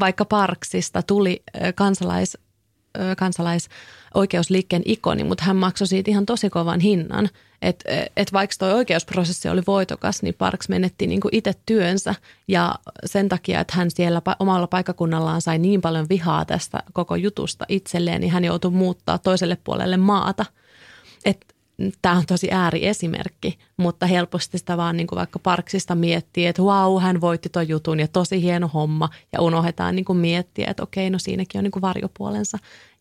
[0.00, 1.42] Vaikka Parksista tuli
[1.74, 2.38] kansalais,
[3.16, 7.28] kansalaisoikeusliikkeen ikoni, mutta hän maksoi siitä ihan tosi kovan hinnan–
[7.62, 7.84] että
[8.16, 12.14] et vaikka tuo oikeusprosessi oli voitokas, niin Parks menetti niin itse työnsä
[12.48, 17.64] ja sen takia, että hän siellä omalla paikakunnallaan sai niin paljon vihaa tästä koko jutusta
[17.68, 20.44] itselleen, niin hän joutui muuttaa toiselle puolelle maata.
[22.02, 26.98] Tämä on tosi ääriesimerkki, mutta helposti sitä vaan niin kuin vaikka Parksista miettii, että vau,
[26.98, 31.10] hän voitti tuon jutun ja tosi hieno homma ja unohdetaan niin kuin miettiä, että okei,
[31.10, 32.58] no siinäkin on niin kuin varjopuolensa.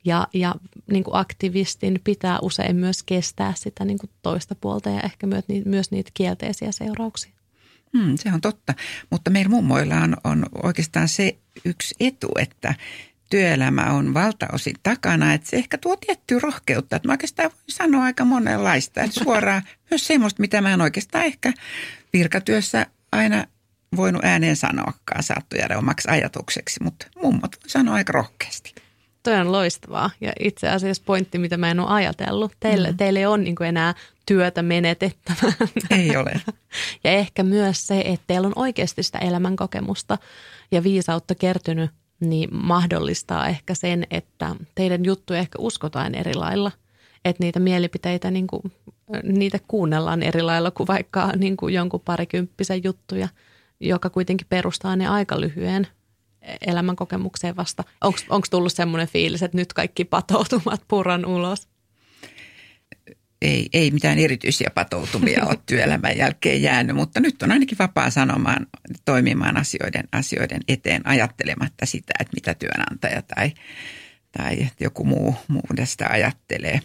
[0.08, 0.56] Ja, ja
[0.92, 5.46] niin kuin aktivistin pitää usein myös kestää sitä niin kuin toista puolta ja ehkä myös,
[5.66, 7.32] myös niitä kielteisiä seurauksia.
[7.98, 8.74] Hmm, se on totta,
[9.10, 12.76] mutta meillä mummoilla on, on oikeastaan se yksi etu, että
[13.30, 18.04] työelämä on valtaosin takana, että se ehkä tuo tiettyä rohkeutta, että mä oikeastaan voin sanoa
[18.04, 21.54] aika monenlaista, että suoraan myös semmoista, mitä mä en oikeastaan ehkä
[22.14, 23.46] virkatyössä aina
[23.96, 28.87] voinut ääneen sanoakaan, saattoi jäädä omaksi ajatukseksi, mutta mummot voi sanoa aika rohkeasti
[29.28, 32.52] toi on loistavaa ja itse asiassa pointti, mitä mä en ole ajatellut.
[32.60, 32.98] Teille, mm.
[32.98, 33.94] teille on niin enää
[34.26, 35.54] työtä menetettävää.
[35.92, 36.32] Ei ole.
[37.04, 40.18] ja ehkä myös se, että teillä on oikeasti sitä elämänkokemusta
[40.72, 46.72] ja viisautta kertynyt, niin mahdollistaa ehkä sen, että teidän juttuja ehkä uskotaan eri lailla.
[47.26, 48.62] Että niitä mielipiteitä, niin kuin,
[49.24, 53.28] niitä kuunnellaan eri lailla kuin vaikka niin kuin jonkun parikymppisen juttuja,
[53.80, 55.88] joka kuitenkin perustaa ne aika lyhyen
[56.68, 57.84] elämänkokemukseen vasta?
[58.02, 61.68] Onko tullut semmoinen fiilis, että nyt kaikki patoutumat puran ulos?
[63.42, 68.68] Ei, ei mitään erityisiä patoutumia ole työelämän jälkeen jäänyt, mutta nyt on ainakin vapaa sanomaan,
[69.06, 73.52] toimimaan asioiden, asioiden eteen ajattelematta sitä, että mitä työnantaja tai,
[74.38, 76.80] tai joku muu, muu tästä ajattelee.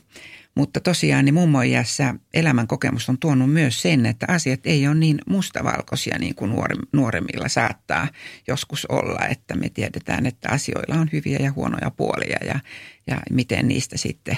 [0.55, 4.95] Mutta tosiaan niin mummon iässä elämän kokemus on tuonut myös sen, että asiat ei ole
[4.95, 6.53] niin mustavalkoisia niin kuin
[6.93, 8.09] nuoremmilla saattaa
[8.49, 9.27] joskus olla.
[9.27, 12.61] Että me tiedetään, että asioilla on hyviä ja huonoja puolia ja,
[13.07, 14.37] ja miten niistä sitten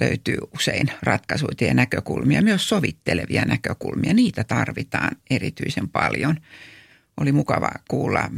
[0.00, 4.14] löytyy usein ratkaisuja ja näkökulmia, myös sovittelevia näkökulmia.
[4.14, 6.36] Niitä tarvitaan erityisen paljon.
[7.20, 8.30] Oli mukava kuulla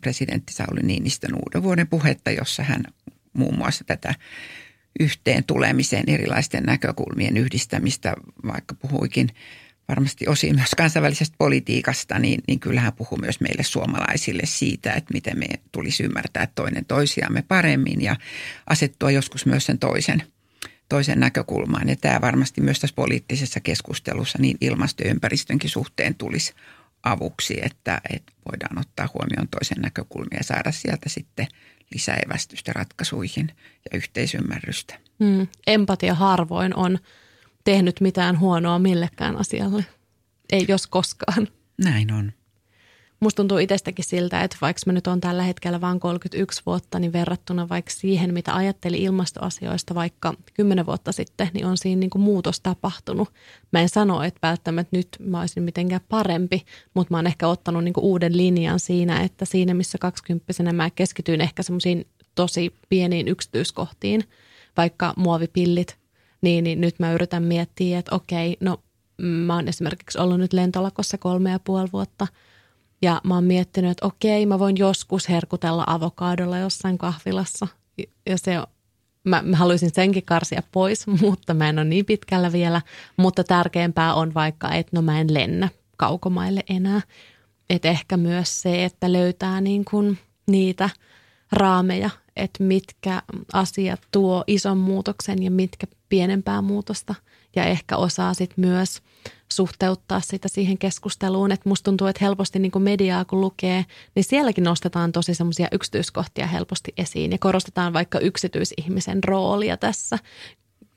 [0.00, 2.84] presidentti Sauli Niinistön uuden vuoden puhetta, jossa hän
[3.32, 4.14] muun muassa tätä
[5.00, 8.14] yhteen tulemiseen erilaisten näkökulmien yhdistämistä,
[8.46, 9.28] vaikka puhuikin
[9.90, 15.38] varmasti osin myös kansainvälisestä politiikasta, niin, niin kyllähän puhuu myös meille suomalaisille siitä, että miten
[15.38, 18.16] me tulisi ymmärtää toinen toisiamme paremmin ja
[18.66, 20.22] asettua joskus myös sen toisen,
[20.88, 21.88] toisen näkökulmaan.
[21.88, 26.54] Ja tämä varmasti myös tässä poliittisessa keskustelussa niin ilmasto- ja ympäristönkin suhteen tulisi
[27.02, 31.46] avuksi, että, että voidaan ottaa huomioon toisen näkökulmia ja saada sieltä sitten
[31.94, 33.48] lisäevästystä ratkaisuihin
[33.92, 34.98] ja yhteisymmärrystä.
[35.18, 36.98] Mm, empatia harvoin on
[37.64, 39.84] tehnyt mitään huonoa millekään asialle.
[40.52, 41.48] Ei jos koskaan.
[41.84, 42.32] Näin on.
[43.22, 47.12] Musta tuntuu itsestäkin siltä, että vaikka mä nyt on tällä hetkellä vain 31 vuotta, niin
[47.12, 52.22] verrattuna vaikka siihen, mitä ajatteli ilmastoasioista vaikka 10 vuotta sitten, niin on siinä niin kuin
[52.22, 53.28] muutos tapahtunut.
[53.72, 57.84] Mä en sano, että välttämättä nyt mä olisin mitenkään parempi, mutta mä oon ehkä ottanut
[57.84, 63.28] niin kuin uuden linjan siinä, että siinä missä 20 mä keskityin ehkä semmoisiin tosi pieniin
[63.28, 64.24] yksityiskohtiin,
[64.76, 65.98] vaikka muovipillit,
[66.42, 68.82] niin, niin nyt mä yritän miettiä, että okei, no
[69.22, 72.26] mä oon esimerkiksi ollut nyt lentolakossa kolme ja puoli vuotta–
[73.02, 77.66] ja mä oon miettinyt, että okei, mä voin joskus herkutella avokaadolla jossain kahvilassa.
[78.26, 78.56] Ja se
[79.24, 82.82] mä, mä haluaisin senkin karsia pois, mutta mä en ole niin pitkällä vielä.
[83.16, 87.00] Mutta tärkeämpää on vaikka, että no mä en lennä kaukomaille enää.
[87.70, 90.90] Että ehkä myös se, että löytää niin kuin niitä
[91.52, 97.14] raameja, että mitkä asiat tuo ison muutoksen ja mitkä pienempää muutosta.
[97.56, 98.98] Ja ehkä osaa sitten myös–
[99.52, 101.52] suhteuttaa sitä siihen keskusteluun.
[101.52, 105.68] Että musta tuntuu, että helposti niin kuin mediaa kun lukee, niin sielläkin nostetaan tosi semmoisia
[105.72, 110.18] yksityiskohtia helposti esiin ja korostetaan vaikka yksityisihmisen roolia tässä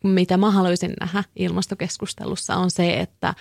[0.03, 3.33] mitä mä haluaisin nähdä ilmastokeskustelussa on se, että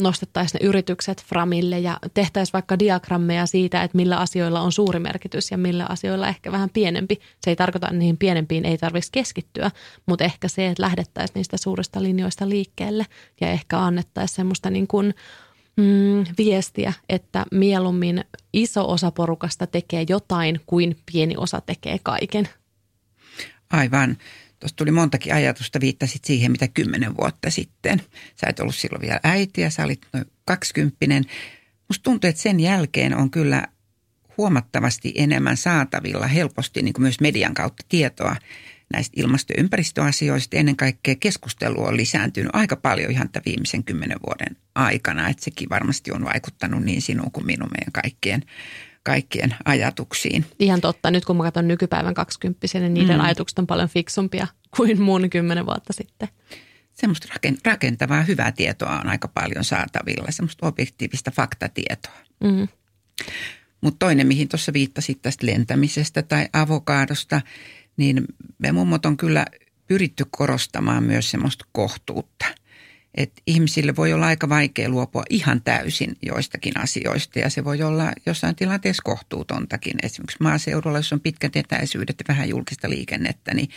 [0.00, 5.50] nostettaisiin ne yritykset framille ja tehtäisiin vaikka diagrammeja siitä, että millä asioilla on suuri merkitys
[5.50, 7.20] ja millä asioilla ehkä vähän pienempi.
[7.40, 9.70] Se ei tarkoita, että niihin pienempiin ei tarvitsisi keskittyä,
[10.06, 13.06] mutta ehkä se, että lähdettäisiin niistä suurista linjoista liikkeelle
[13.40, 15.14] ja ehkä annettaisiin semmoista niin kuin,
[15.76, 22.48] mm, viestiä, että mieluummin iso osa porukasta tekee jotain kuin pieni osa tekee kaiken.
[23.70, 24.16] Aivan.
[24.60, 28.02] Tuosta tuli montakin ajatusta, viittasit siihen, mitä kymmenen vuotta sitten.
[28.40, 31.24] Sä et ollut silloin vielä äiti ja sä olit noin kaksikymppinen.
[31.88, 33.66] Musta tuntuu, että sen jälkeen on kyllä
[34.38, 38.36] huomattavasti enemmän saatavilla helposti niin kuin myös median kautta tietoa
[38.92, 40.56] näistä ilmasto- ja ympäristöasioista.
[40.56, 45.28] Ennen kaikkea keskustelu on lisääntynyt aika paljon ihan tämän viimeisen kymmenen vuoden aikana.
[45.28, 48.42] Että sekin varmasti on vaikuttanut niin sinun kuin minun meidän kaikkien
[49.02, 50.46] kaikkien ajatuksiin.
[50.58, 51.10] Ihan totta.
[51.10, 53.24] Nyt kun mä katson nykypäivän kaksikymppisiä, niin niiden mm.
[53.24, 56.28] ajatukset on paljon fiksumpia kuin mun kymmenen vuotta sitten.
[56.94, 57.28] Semmoista
[57.64, 62.18] rakentavaa, hyvää tietoa on aika paljon saatavilla, semmoista objektiivista faktatietoa.
[62.44, 62.68] Mm.
[63.80, 67.40] Mutta toinen, mihin tuossa viittasit tästä lentämisestä tai avokaadosta,
[67.96, 68.24] niin
[68.58, 69.46] me mummot on kyllä
[69.86, 72.46] pyritty korostamaan myös semmoista kohtuutta–
[73.14, 78.12] että ihmisille voi olla aika vaikea luopua ihan täysin joistakin asioista ja se voi olla
[78.26, 79.94] jossain tilanteessa kohtuutontakin.
[80.02, 83.68] Esimerkiksi maaseudulla, jos on pitkät etäisyydet ja vähän julkista liikennettä, niin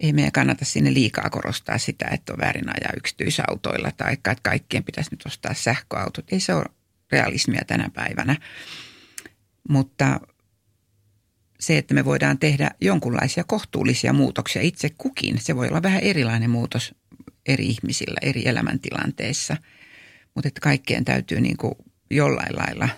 [0.00, 4.84] ei meidän kannata sinne liikaa korostaa sitä, että on väärin ajaa yksityisautoilla tai että kaikkien
[4.84, 6.32] pitäisi nyt ostaa sähköautot.
[6.32, 6.64] Ei se ole
[7.12, 8.36] realismia tänä päivänä.
[9.68, 10.20] Mutta
[11.60, 16.50] se, että me voidaan tehdä jonkunlaisia kohtuullisia muutoksia itse kukin, se voi olla vähän erilainen
[16.50, 16.94] muutos
[17.46, 19.56] eri ihmisillä eri elämäntilanteissa.
[20.34, 21.74] Mutta että kaikkien täytyy niin kuin
[22.10, 22.88] jollain lailla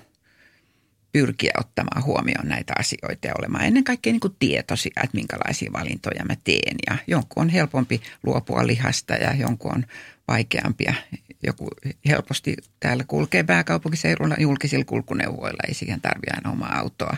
[1.12, 6.24] pyrkiä ottamaan huomioon näitä asioita ja olemaan ennen kaikkea niin kuin tietoisia, että minkälaisia valintoja
[6.24, 6.76] mä teen.
[6.90, 9.86] Ja jonkun on helpompi luopua lihasta ja jonkun on
[10.28, 10.94] vaikeampia.
[11.46, 11.68] Joku
[12.08, 17.16] helposti täällä kulkee pääkaupunkiseudulla julkisilla kulkuneuvoilla, ei siihen tarvitse aina omaa autoa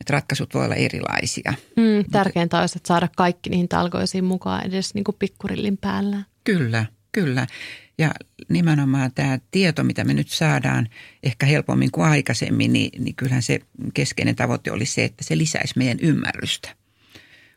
[0.00, 1.54] että ratkaisut voi olla erilaisia.
[1.76, 6.22] Mm, tärkeintä olisi, että saada kaikki niihin talkoisiin mukaan edes niin kuin pikkurillin päällä.
[6.44, 7.46] Kyllä, kyllä.
[7.98, 8.10] Ja
[8.48, 10.88] nimenomaan tämä tieto, mitä me nyt saadaan
[11.22, 13.60] ehkä helpommin kuin aikaisemmin, niin, niin kyllähän se
[13.94, 16.68] keskeinen tavoite oli se, että se lisäisi meidän ymmärrystä.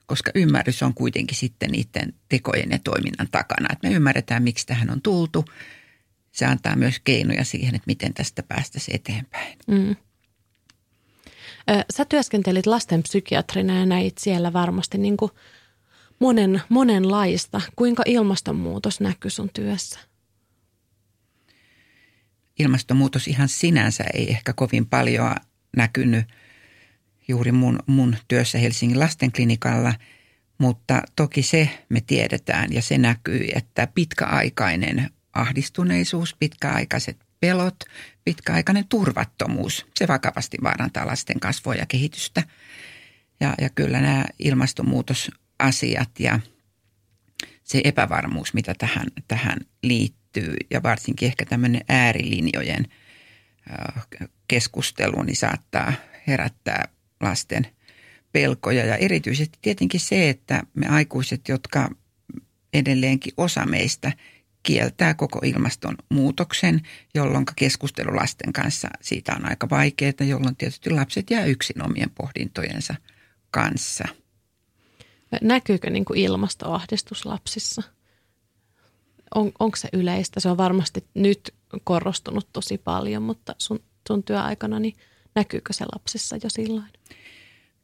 [0.06, 3.69] Koska ymmärrys on kuitenkin sitten niiden tekojen ja toiminnan takana.
[3.71, 5.45] Että me ymmärretään, miksi tähän on tultu.
[6.32, 9.58] Se antaa myös keinoja siihen, että miten tästä päästäisiin eteenpäin.
[9.67, 9.95] Mm.
[11.93, 15.31] Sä työskentelit lastenpsykiatrina ja näit siellä varmasti niin kuin
[16.19, 17.62] monen, monenlaista.
[17.75, 19.99] Kuinka ilmastonmuutos näkyy sun työssä?
[22.60, 25.36] Ilmastonmuutos ihan sinänsä ei ehkä kovin paljon
[25.77, 26.25] näkynyt
[27.27, 29.93] juuri mun, mun työssä Helsingin lastenklinikalla,
[30.57, 37.75] mutta toki se me tiedetään ja se näkyy, että pitkäaikainen ahdistuneisuus, pitkäaikaiset pelot,
[38.23, 42.43] pitkäaikainen turvattomuus, se vakavasti vaarantaa lasten kasvua ja kehitystä.
[43.39, 46.39] Ja, ja kyllä nämä ilmastonmuutosasiat ja
[47.63, 52.86] se epävarmuus, mitä tähän, tähän liittyy, ja varsinkin ehkä tämmöinen äärilinjojen
[54.47, 55.93] keskustelu niin saattaa
[56.27, 56.88] herättää
[57.21, 57.67] lasten
[58.31, 58.86] pelkoja.
[58.86, 61.89] Ja erityisesti tietenkin se, että me aikuiset, jotka
[62.73, 64.12] edelleenkin osa meistä
[64.63, 66.82] kieltää koko ilmastonmuutoksen,
[67.15, 72.95] jolloin keskustelu lasten kanssa siitä on aika vaikeaa, jolloin tietysti lapset jää yksin omien pohdintojensa
[73.52, 74.06] kanssa.
[75.41, 77.84] Näkyykö niin kuin ilmastoahdistus lapsissa?
[79.36, 80.39] On, onko se yleistä?
[80.39, 84.95] Se on varmasti nyt korostunut tosi paljon, mutta sun, sun työaikana niin
[85.36, 86.88] näkyykö se lapsissa jo silloin?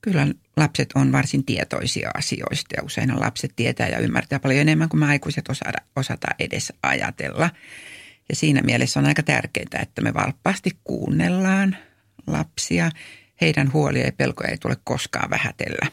[0.01, 4.99] Kyllä lapset on varsin tietoisia asioista ja usein lapset tietää ja ymmärtää paljon enemmän kuin
[4.99, 7.49] me aikuiset osata, osata edes ajatella.
[8.29, 11.77] Ja siinä mielessä on aika tärkeää, että me valppaasti kuunnellaan
[12.27, 12.91] lapsia.
[13.41, 15.91] Heidän huolia ja pelkoja ei tule koskaan vähätellä.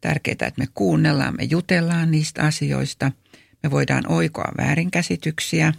[0.00, 3.12] Tärkeää, että me kuunnellaan, me jutellaan niistä asioista.
[3.62, 5.72] Me voidaan oikoa väärinkäsityksiä.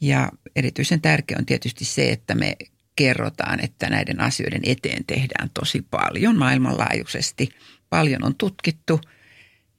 [0.00, 2.56] Ja erityisen tärkeää on tietysti se, että me
[2.98, 7.48] kerrotaan, että näiden asioiden eteen tehdään tosi paljon maailmanlaajuisesti.
[7.90, 9.00] Paljon on tutkittu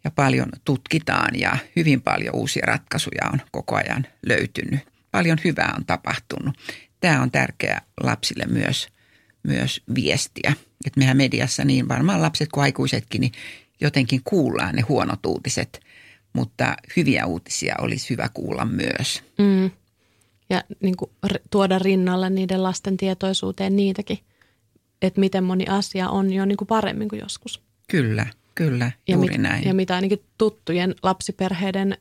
[0.03, 4.79] ja paljon tutkitaan ja hyvin paljon uusia ratkaisuja on koko ajan löytynyt.
[5.12, 6.55] Paljon hyvää on tapahtunut.
[6.99, 8.88] Tämä on tärkeää lapsille myös,
[9.43, 10.53] myös viestiä.
[10.86, 13.32] Että mehän mediassa niin varmaan lapset kuin aikuisetkin niin
[13.82, 15.79] jotenkin kuullaan ne huonot uutiset,
[16.34, 19.23] mutta hyviä uutisia olisi hyvä kuulla myös.
[19.38, 19.71] Mm
[20.50, 21.12] ja niin kuin
[21.52, 24.20] tuoda rinnalle niiden lasten tietoisuuteen niitäkin,
[25.02, 27.62] että miten moni asia on jo niin kuin paremmin kuin joskus.
[27.88, 29.64] Kyllä, kyllä, juuri ja mit, näin.
[29.64, 31.98] Ja mitä ainakin tuttujen lapsiperheiden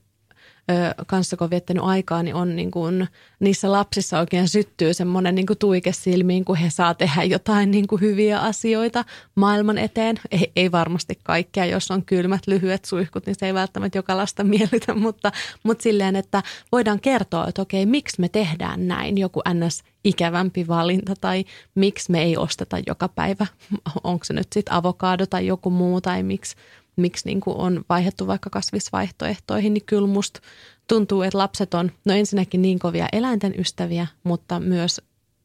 [1.06, 3.08] kanssa, kun on viettänyt aikaa, niin on niin kuin,
[3.40, 7.86] niissä lapsissa oikein syttyy semmoinen niin kuin tuike silmiin, kun he saa tehdä jotain niin
[7.86, 9.04] kuin hyviä asioita
[9.34, 10.16] maailman eteen.
[10.30, 14.44] Ei, ei varmasti kaikkea, jos on kylmät, lyhyet suihkut, niin se ei välttämättä joka lasta
[14.54, 19.82] miellytä, mutta, mutta silleen, että voidaan kertoa, että okei, miksi me tehdään näin, joku ns.
[20.04, 23.46] ikävämpi valinta tai miksi me ei osteta joka päivä,
[24.04, 26.56] onko se nyt sitten avokaado tai joku muu tai miksi
[27.00, 30.40] miksi niin kuin on vaihdettu vaikka kasvisvaihtoehtoihin, niin kyllä musta
[30.88, 35.00] tuntuu, että lapset on no ensinnäkin niin kovia eläinten ystäviä, mutta myös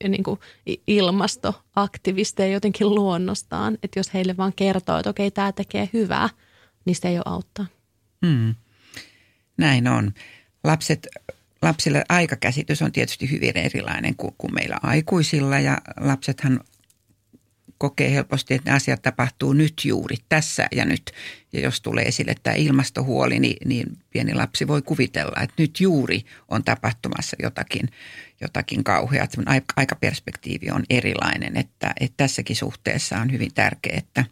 [0.08, 0.39] niin kuin
[0.88, 3.78] ilmastoaktivisteja jotenkin luonnostaan.
[3.84, 6.30] Että jos heille vaan kertoo, että okei, tämä tekee hyvää,
[6.86, 7.66] niin se ei ole auttaa.
[8.26, 8.56] Hmm.
[9.58, 10.13] Näin on.
[10.63, 11.08] Lapset,
[11.62, 16.60] lapsille aikakäsitys on tietysti hyvin erilainen kuin, kuin meillä aikuisilla ja lapsethan
[17.84, 21.12] kokee helposti, että ne asiat tapahtuu nyt juuri, tässä ja nyt.
[21.54, 26.22] Ja jos tulee esille tämä ilmastohuoli, niin, niin pieni lapsi voi kuvitella, että nyt juuri
[26.48, 27.89] on tapahtumassa jotakin,
[28.41, 29.28] jotakin kauheaa.
[29.76, 34.26] Aikaperspektiivi on erilainen, että, että tässäkin suhteessa on hyvin tärkeää, että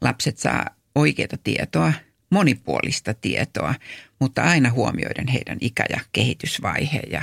[0.00, 1.92] lapset saa oikeaa tietoa,
[2.30, 3.74] monipuolista tietoa,
[4.20, 7.22] mutta aina huomioiden heidän ikä- ja kehitysvaihe ja,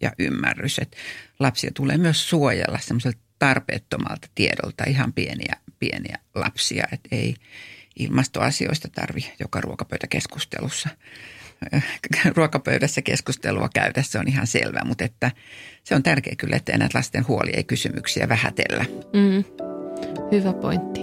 [0.00, 0.78] ja ymmärrys.
[0.78, 0.96] Että
[1.38, 6.84] lapsia tulee myös suojella semmoiselta tarpeettomalta tiedolta ihan pieniä, pieniä lapsia.
[6.92, 7.34] Että ei
[7.98, 10.88] ilmastoasioista tarvi joka ruokapöytäkeskustelussa
[12.36, 15.30] ruokapöydässä keskustelua käydä, se on ihan selvä, mutta että
[15.84, 18.84] se on tärkeää kyllä, että näitä lasten huolia ja kysymyksiä vähätellä.
[19.12, 19.44] Mm,
[20.32, 21.00] hyvä pointti.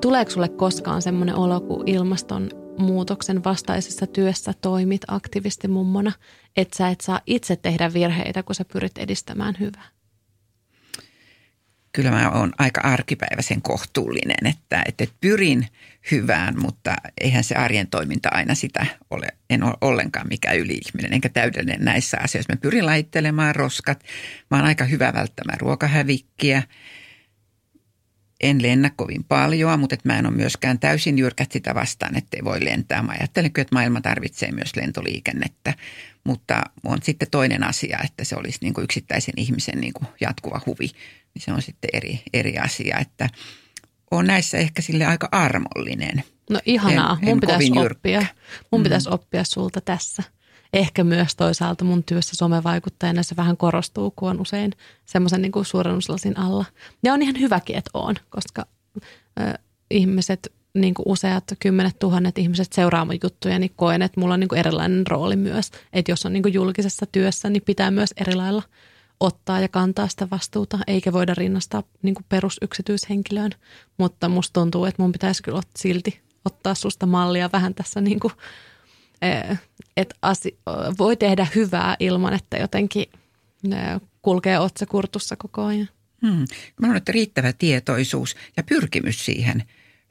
[0.00, 6.12] Tuleeko sulle koskaan semmoinen olo, kun ilmaston muutoksen vastaisessa työssä toimit aktivistimummona,
[6.56, 9.88] että sä et saa itse tehdä virheitä, kun sä pyrit edistämään hyvää?
[11.92, 15.66] Kyllä mä oon aika arkipäiväisen kohtuullinen, että, että pyrin
[16.10, 19.26] hyvään, mutta eihän se arjen toiminta aina sitä ole.
[19.50, 22.52] En ole ollenkaan mikään yli-ihminen enkä täydellinen näissä asioissa.
[22.52, 24.04] Mä pyrin laittelemaan roskat.
[24.50, 26.62] Mä oon aika hyvä välttämään ruokahävikkiä
[28.40, 32.36] en lennä kovin paljon, mutta että mä en ole myöskään täysin jyrkät sitä vastaan, että
[32.36, 33.02] ei voi lentää.
[33.02, 35.74] Mä ajattelen kyllä, että maailma tarvitsee myös lentoliikennettä,
[36.24, 40.60] mutta on sitten toinen asia, että se olisi niin kuin yksittäisen ihmisen niin kuin jatkuva
[40.66, 40.90] huvi.
[41.34, 43.28] Niin se on sitten eri, eri asia, että
[44.10, 46.22] on näissä ehkä sille aika armollinen.
[46.50, 48.26] No ihanaa, en, mun en pitäisi oppia.
[48.72, 48.82] Mun mm.
[48.82, 50.22] pitäisi oppia sulta tässä
[50.72, 54.72] ehkä myös toisaalta mun työssä somevaikuttajana se vähän korostuu, kun on usein
[55.06, 56.64] semmoisen niin suurennuslasin alla.
[57.02, 58.66] Ja on ihan hyväkin, että on, koska
[59.40, 59.58] ö,
[59.90, 64.40] ihmiset, niin kuin useat kymmenet tuhannet ihmiset seuraa mun juttuja, niin koen, että mulla on
[64.40, 65.70] niin kuin erilainen rooli myös.
[65.92, 68.62] Että jos on niin kuin julkisessa työssä, niin pitää myös eri lailla
[69.20, 73.50] ottaa ja kantaa sitä vastuuta, eikä voida rinnastaa niin kuin perusyksityishenkilöön.
[73.98, 78.32] Mutta musta tuntuu, että mun pitäisi kyllä silti ottaa susta mallia vähän tässä niin kuin
[79.98, 80.58] että asi,
[80.98, 83.06] voi tehdä hyvää ilman, että jotenkin
[84.22, 85.88] kulkee otsakurtussa koko ajan.
[86.22, 86.44] Hmm.
[86.80, 89.62] Mä luulen, että riittävä tietoisuus ja pyrkimys siihen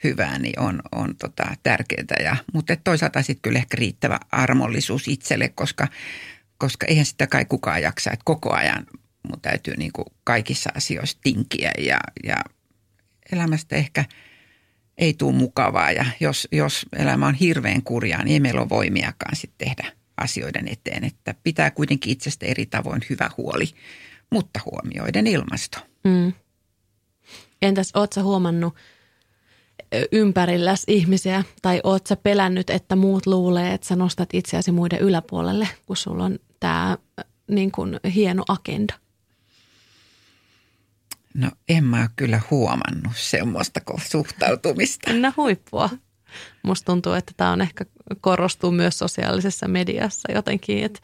[0.03, 2.23] hyvää, niin on, on tota, tärkeää.
[2.23, 5.87] Ja, mutta toisaalta sitten kyllä ehkä riittävä armollisuus itselle, koska,
[6.57, 8.85] koska eihän sitä kai kukaan jaksa, että koko ajan
[9.29, 12.37] mun täytyy niin kuin kaikissa asioissa tinkiä ja, ja
[13.31, 14.05] elämästä ehkä
[14.97, 15.91] ei tule mukavaa.
[15.91, 20.67] Ja jos, jos elämä on hirveän kurjaa, niin ei meillä ole voimiakaan sitten tehdä asioiden
[20.67, 21.03] eteen.
[21.03, 23.65] Että pitää kuitenkin itsestä eri tavoin hyvä huoli,
[24.29, 25.77] mutta huomioiden ilmasto.
[26.03, 26.33] Mm.
[27.61, 28.75] Entäs ootko huomannut
[30.11, 35.67] ympärilläs ihmisiä tai oot sä pelännyt, että muut luulee, että sä nostat itseäsi muiden yläpuolelle,
[35.85, 36.97] kun sulla on tämä
[37.47, 37.71] niin
[38.13, 38.93] hieno agenda?
[41.37, 45.13] No en mä ole kyllä huomannut semmoista suhtautumista.
[45.13, 45.89] No huippua.
[46.63, 47.85] Musta tuntuu, että tämä on ehkä
[48.21, 50.99] korostuu myös sosiaalisessa mediassa jotenkin, että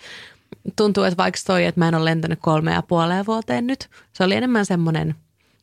[0.75, 4.23] tuntuu, että vaikka toi, että mä en ole lentänyt kolme ja puoleen vuoteen nyt, se
[4.23, 5.15] oli enemmän semmoinen,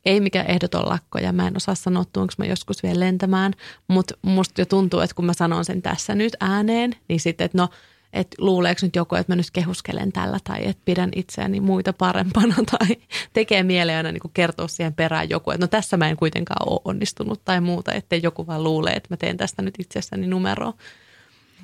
[0.04, 3.52] ei mikä ehdoton lakko ja mä en osaa sanoa, tuonko mä joskus vielä lentämään,
[3.88, 7.58] mutta musta jo tuntuu, että kun mä sanon sen tässä nyt ääneen, niin sitten, että
[7.58, 7.68] no–
[8.12, 12.54] että luuleeko nyt joku, että mä nyt kehuskelen tällä tai että pidän itseäni muita parempana
[12.78, 12.96] tai
[13.32, 16.80] tekee mieleen aina niin kertoa siihen perään joku, että no tässä mä en kuitenkaan ole
[16.84, 20.74] onnistunut tai muuta, ettei joku vaan luulee, että mä teen tästä nyt itsessäni numeroa.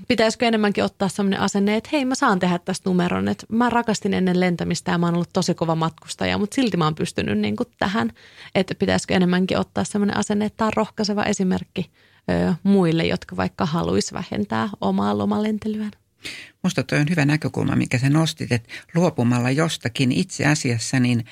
[0.08, 4.14] Pitäisikö enemmänkin ottaa sellainen asenne, että hei mä saan tehdä tästä numeron, että mä rakastin
[4.14, 7.56] ennen lentämistä ja mä oon ollut tosi kova matkustaja, mutta silti mä oon pystynyt niin
[7.56, 8.12] kuin tähän,
[8.54, 11.90] että pitäisikö enemmänkin ottaa sellainen asenne, että tämä on rohkaiseva esimerkki
[12.30, 15.92] ö, muille, jotka vaikka haluaisi vähentää omaa lomalentelyään.
[16.62, 21.24] Musta toi on hyvä näkökulma, mikä sä nostit, että luopumalla jostakin itse asiassa, niin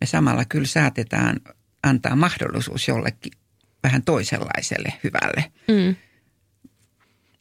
[0.00, 1.36] me samalla kyllä saatetaan
[1.82, 3.32] antaa mahdollisuus jollekin
[3.82, 5.52] vähän toisenlaiselle hyvälle.
[5.68, 5.96] Mm.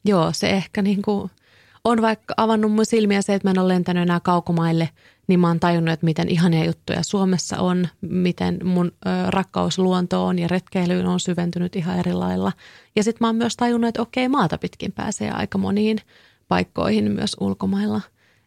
[0.06, 1.32] Joo, se ehkä niin kuin
[1.84, 4.90] on vaikka avannut mun silmiä se, että mä en ole lentänyt enää kaukomaille,
[5.28, 8.92] niin mä oon tajunnut, että miten ihania juttuja Suomessa on, miten mun
[9.28, 12.52] rakkaus luontoon ja retkeilyyn on syventynyt ihan eri lailla.
[12.96, 15.98] Ja sitten mä oon myös tajunnut, että okei, maata pitkin pääsee aika moniin
[16.48, 18.02] paikkoihin myös ulkomailla.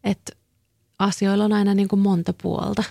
[0.04, 0.32] Että
[0.98, 2.82] asioilla on aina niin kuin monta puolta.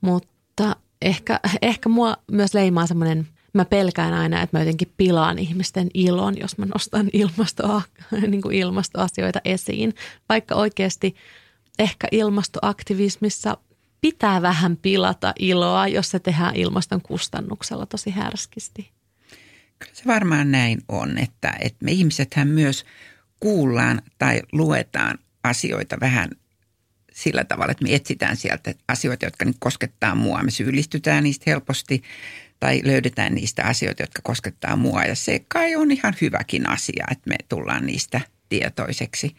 [0.00, 5.88] Mutta ehkä, ehkä mua myös leimaa semmoinen, mä pelkään aina, että mä jotenkin pilaan ihmisten
[5.94, 7.82] ilon, jos mä nostan ilmastoa,
[8.30, 9.94] niin kuin ilmastoasioita esiin.
[10.28, 11.14] Vaikka oikeasti
[11.78, 13.56] ehkä ilmastoaktivismissa
[14.00, 18.90] pitää vähän pilata iloa, jos se tehdään ilmaston kustannuksella tosi härskisti.
[19.78, 22.84] Kyllä se varmaan näin on, että, että me ihmisethän myös–
[23.40, 26.30] kuullaan tai luetaan asioita vähän
[27.18, 30.42] sillä tavalla, että me etsitään sieltä asioita, jotka nyt koskettaa mua.
[30.42, 32.02] Me syyllistytään niistä helposti
[32.60, 35.02] tai löydetään niistä asioita, jotka koskettaa mua.
[35.02, 39.36] Ja se kai on ihan hyväkin asia, että me tullaan niistä tietoiseksi.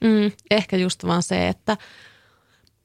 [0.00, 1.76] Mm, ehkä just vaan se, että,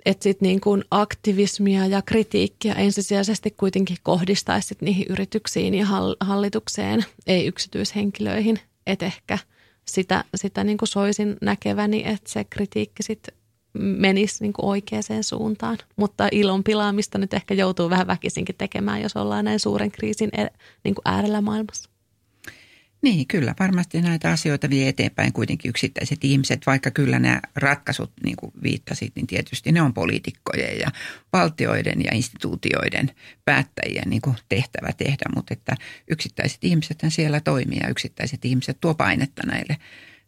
[0.06, 5.88] että sit niin kuin aktivismia ja kritiikkiä ensisijaisesti kuitenkin kohdistaisi niihin yrityksiin ja
[6.20, 8.60] hallitukseen, ei yksityishenkilöihin.
[8.88, 9.38] Että ehkä–
[9.94, 13.34] sitä, sitä niin kuin soisin näkeväni, että se kritiikki sitten
[13.74, 15.78] menisi niin kuin oikeaan suuntaan.
[15.96, 20.48] Mutta ilon pilaamista nyt ehkä joutuu vähän väkisinkin tekemään, jos ollaan näin suuren kriisin e,
[20.84, 21.90] niin kuin äärellä maailmassa.
[23.02, 23.56] Niin, kyllä.
[23.60, 29.16] Varmasti näitä asioita vie eteenpäin kuitenkin yksittäiset ihmiset, vaikka kyllä nämä ratkaisut, niin kuin viittasit,
[29.16, 30.92] niin tietysti ne on poliitikkojen ja
[31.34, 33.12] valtioiden ja instituutioiden
[33.46, 35.76] päättäjien niin kuin tehtävä tehdä, mutta että
[36.08, 39.78] yksittäiset ihmiset siellä toimii ja yksittäiset ihmiset tuo painetta näille,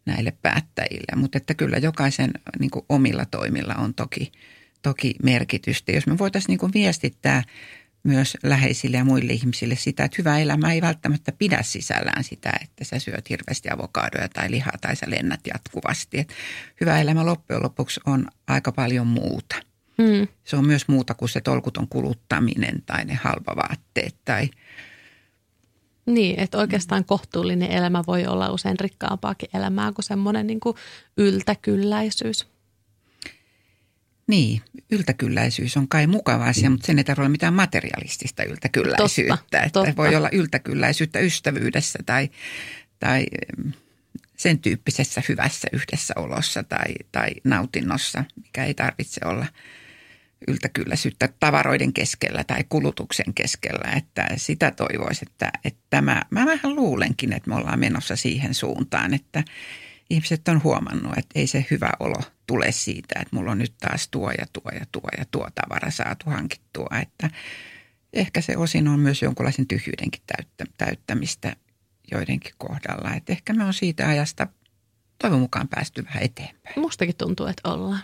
[0.06, 4.32] näille päättäjille, mutta että kyllä jokaisen niin kuin omilla toimilla on toki,
[4.82, 5.92] toki merkitystä.
[5.92, 7.44] Jos me voitaisiin niin kuin viestittää
[8.04, 12.84] myös läheisille ja muille ihmisille sitä, että hyvä elämä ei välttämättä pidä sisällään sitä, että
[12.84, 16.20] sä syöt hirveästi avokadoja tai lihaa tai sä lennät jatkuvasti.
[16.20, 16.34] Et
[16.82, 19.56] hyvä elämä loppujen lopuksi on aika paljon muuta.
[20.02, 20.28] Hmm.
[20.44, 24.50] Se on myös muuta kuin se tolkuton kuluttaminen tai ne halpavaatteet tai
[26.06, 30.76] niin, että oikeastaan kohtuullinen elämä voi olla usein rikkaampaakin elämää kuin semmoinen niin kuin
[31.18, 32.48] yltäkylläisyys.
[34.28, 34.62] Niin,
[34.92, 36.74] yltäkylläisyys on kai mukava asia, mm.
[36.74, 39.38] mutta sen ei tarvitse olla mitään materialistista yltäkylläisyyttä.
[39.38, 39.96] Totta, että totta.
[39.96, 42.30] Voi olla yltäkylläisyyttä ystävyydessä tai,
[43.00, 43.26] tai
[44.38, 49.46] sen tyyppisessä hyvässä yhdessäolossa tai, tai nautinnossa, mikä ei tarvitse olla
[50.48, 53.92] yltäkylläisyyttä tavaroiden keskellä tai kulutuksen keskellä.
[53.92, 59.14] Että sitä toivoisi, että, että tämä, mä vähän luulenkin, että me ollaan menossa siihen suuntaan,
[59.14, 59.44] että
[60.12, 64.08] ihmiset on huomannut, että ei se hyvä olo tule siitä, että mulla on nyt taas
[64.08, 66.88] tuo ja tuo ja tuo ja tuo tavara saatu hankittua.
[67.02, 67.30] Että
[68.14, 71.56] ehkä se osin on myös jonkunlaisen tyhjyydenkin täyttä, täyttämistä
[72.12, 73.16] joidenkin kohdalla.
[73.16, 74.48] Että ehkä me on siitä ajasta
[75.22, 76.80] toivon mukaan päästy vähän eteenpäin.
[76.80, 78.02] Mustakin tuntuu, että ollaan.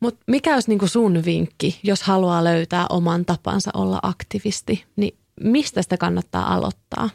[0.00, 5.82] Mutta mikä olisi niinku sun vinkki, jos haluaa löytää oman tapansa olla aktivisti, niin mistä
[5.82, 7.10] sitä kannattaa aloittaa?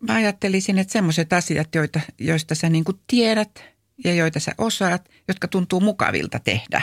[0.00, 3.64] Mä ajattelisin, että semmoiset asiat, joita, joista sä niin tiedät
[4.04, 6.82] ja joita sä osaat, jotka tuntuu mukavilta tehdä.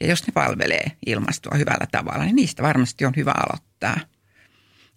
[0.00, 4.00] Ja jos ne palvelee ilmastoa hyvällä tavalla, niin niistä varmasti on hyvä aloittaa.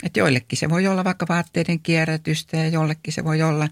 [0.04, 3.70] Että joillekin se voi olla vaikka vaatteiden kierrätystä ja jollekin se voi olla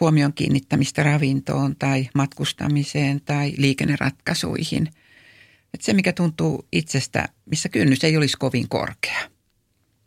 [0.00, 4.86] huomion kiinnittämistä ravintoon tai matkustamiseen tai liikenneratkaisuihin.
[5.74, 9.35] Että se, mikä tuntuu itsestä, missä kynnys ei olisi kovin korkea.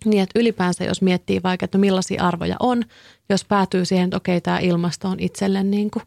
[0.05, 2.83] Niin, että ylipäänsä jos miettii vaikka, että millaisia arvoja on,
[3.29, 6.03] jos päätyy siihen, että okei, tämä ilmasto on itselle niin kuin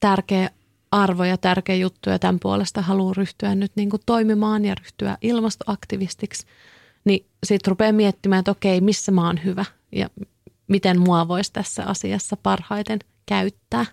[0.00, 0.50] tärkeä
[0.90, 5.18] arvo ja tärkeä juttu ja tämän puolesta haluaa ryhtyä nyt niin kuin toimimaan ja ryhtyä
[5.22, 6.46] ilmastoaktivistiksi,
[7.04, 10.10] niin sitten rupeaa miettimään, että okei, missä mä oon hyvä ja
[10.68, 13.86] miten mua voisi tässä asiassa parhaiten käyttää.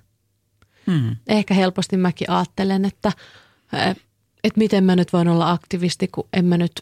[0.92, 1.16] Hmm.
[1.28, 3.12] Ehkä helposti mäkin ajattelen, että,
[4.44, 6.82] että miten mä nyt voin olla aktivisti, kun en mä nyt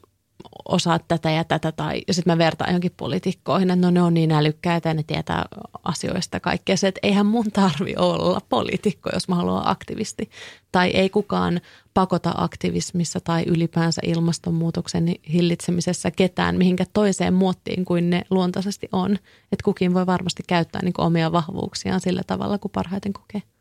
[0.66, 1.72] osaa tätä ja tätä.
[1.72, 5.45] Tai, sitten mä vertaan johonkin poliitikkoihin, että no ne on niin älykkäitä ja ne tietää
[5.84, 6.78] asioista kaikkea.
[6.78, 10.30] Se, että eihän mun tarvi olla poliitikko, jos mä haluan aktivisti.
[10.72, 11.61] Tai ei kukaan
[11.93, 19.11] pakota aktivismissa tai ylipäänsä ilmastonmuutoksen hillitsemisessä ketään mihinkä toiseen muottiin kuin ne luontaisesti on.
[19.51, 23.55] Että kukin voi varmasti käyttää niin omia vahvuuksiaan sillä tavalla, kuin parhaiten kokee.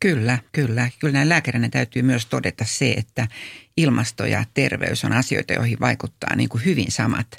[0.00, 0.90] Kyllä, kyllä.
[0.98, 3.28] Kyllä näin lääkärinä täytyy myös todeta se, että
[3.76, 7.36] ilmasto ja terveys on asioita, joihin vaikuttaa niin kuin hyvin samat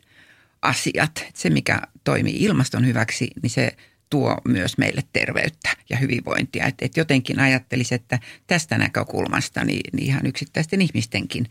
[0.61, 1.25] asiat.
[1.33, 3.75] Se, mikä toimii ilmaston hyväksi, niin se
[4.09, 6.65] tuo myös meille terveyttä ja hyvinvointia.
[6.65, 11.45] Et, et jotenkin ajattelisi, että tästä näkökulmasta niin, niin ihan yksittäisten ihmistenkin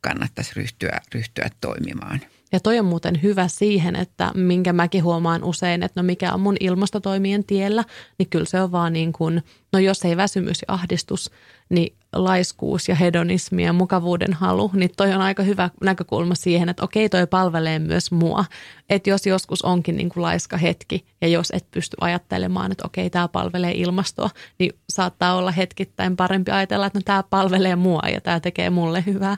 [0.00, 2.20] kannattaisi ryhtyä, ryhtyä toimimaan.
[2.52, 6.40] Ja toi on muuten hyvä siihen, että minkä mäkin huomaan usein, että no mikä on
[6.40, 7.84] mun ilmastotoimien tiellä,
[8.18, 9.42] niin kyllä se on vaan niin kuin,
[9.72, 11.30] no jos ei väsymys ja ahdistus,
[11.68, 16.84] niin laiskuus ja hedonismi ja mukavuuden halu, niin toi on aika hyvä näkökulma siihen, että
[16.84, 18.44] okei toi palvelee myös mua.
[18.90, 23.10] Että jos joskus onkin niin kuin laiska hetki ja jos et pysty ajattelemaan, että okei
[23.10, 28.20] tämä palvelee ilmastoa, niin saattaa olla hetkittäin parempi ajatella, että no tämä palvelee mua ja
[28.20, 29.36] tämä tekee mulle hyvää.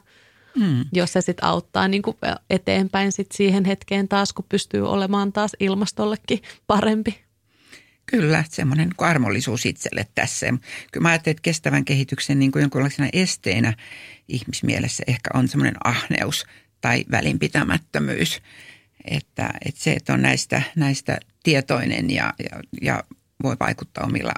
[0.57, 0.85] Mm.
[0.93, 2.17] Jos se sitten auttaa niin kuin
[2.51, 7.21] eteenpäin sit siihen hetkeen taas, kun pystyy olemaan taas ilmastollekin parempi.
[8.07, 10.47] Kyllä, semmoinen niin armollisuus itselle tässä.
[10.93, 13.75] Kyllä mä ajattelen, että kestävän kehityksen niin kuin jonkinlaisena esteenä
[14.29, 16.47] ihmismielessä ehkä on semmoinen ahneus
[16.81, 18.43] tai välinpitämättömyys.
[19.05, 23.05] Että, että se, että on näistä, näistä tietoinen ja, ja, ja
[23.43, 24.33] voi vaikuttaa omilla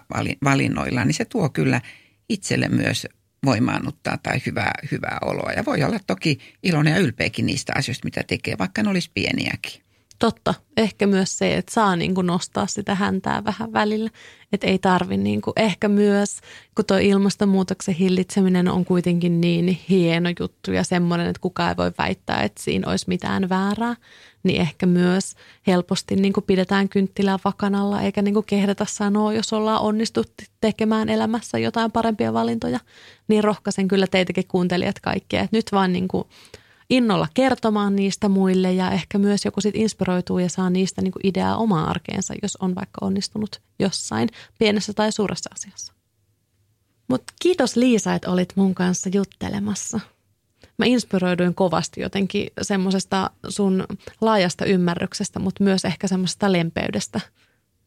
[0.45, 1.81] valinnoillaan, niin se tuo kyllä
[2.29, 3.07] itselle myös
[3.45, 5.53] voimaannuttaa tai hyvää, hyvää oloa.
[5.53, 9.84] Ja voi olla toki iloinen ja ylpeäkin niistä asioista, mitä tekee, vaikka ne olisi pieniäkin.
[10.19, 10.55] Totta.
[10.77, 14.11] Ehkä myös se, että saa niin kuin nostaa sitä häntää vähän välillä.
[14.53, 16.39] Että ei tarvi niin kuin, ehkä myös,
[16.75, 21.93] kun tuo ilmastonmuutoksen hillitseminen on kuitenkin niin hieno juttu ja semmoinen, että kukaan ei voi
[21.99, 23.97] väittää, että siinä olisi mitään väärää,
[24.43, 25.35] niin ehkä myös
[25.67, 31.09] helposti niin kuin pidetään kynttilää vakanalla eikä niin kuin kehdata sanoa, jos ollaan onnistuttu tekemään
[31.09, 32.81] elämässä jotain parempia valintoja.
[33.29, 36.25] Niin rohkaisen kyllä teitäkin kuuntelijat kaikkea, että nyt vaan niin kuin
[36.91, 41.27] innolla kertomaan niistä muille ja ehkä myös joku sit inspiroituu ja saa niistä niin kuin
[41.27, 44.29] ideaa omaan arkeensa, jos on vaikka onnistunut jossain
[44.59, 45.93] pienessä tai suuressa asiassa.
[47.09, 50.01] Mutta kiitos Liisa, että olit mun kanssa juttelemassa.
[50.79, 53.85] Mä inspiroiduin kovasti jotenkin semmoisesta sun
[54.21, 57.21] laajasta ymmärryksestä, mutta myös ehkä semmoisesta lempeydestä.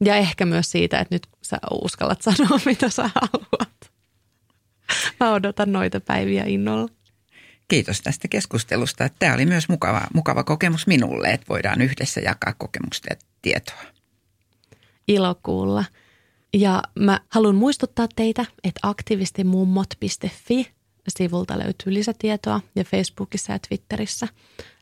[0.06, 3.92] Ja ehkä myös siitä, että nyt sä uskallat sanoa, mitä sä haluat.
[5.20, 6.88] Mä odotan noita päiviä innolla.
[7.68, 9.10] Kiitos tästä keskustelusta.
[9.20, 13.84] Tämä oli myös mukava, mukava kokemus minulle, että voidaan yhdessä jakaa kokemusta ja tietoa.
[15.08, 15.86] Ilo kuulla.
[16.54, 20.72] Ja mä haluan muistuttaa teitä, että aktivistimummot.fi
[21.18, 24.28] sivulta löytyy lisätietoa ja Facebookissa ja Twitterissä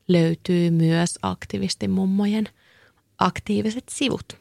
[0.08, 2.50] löytyy myös aktivistimummojen
[3.18, 4.38] aktiiviset sivut.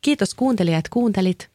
[0.00, 1.50] Kiitos kuuntelijat, kuuntelit.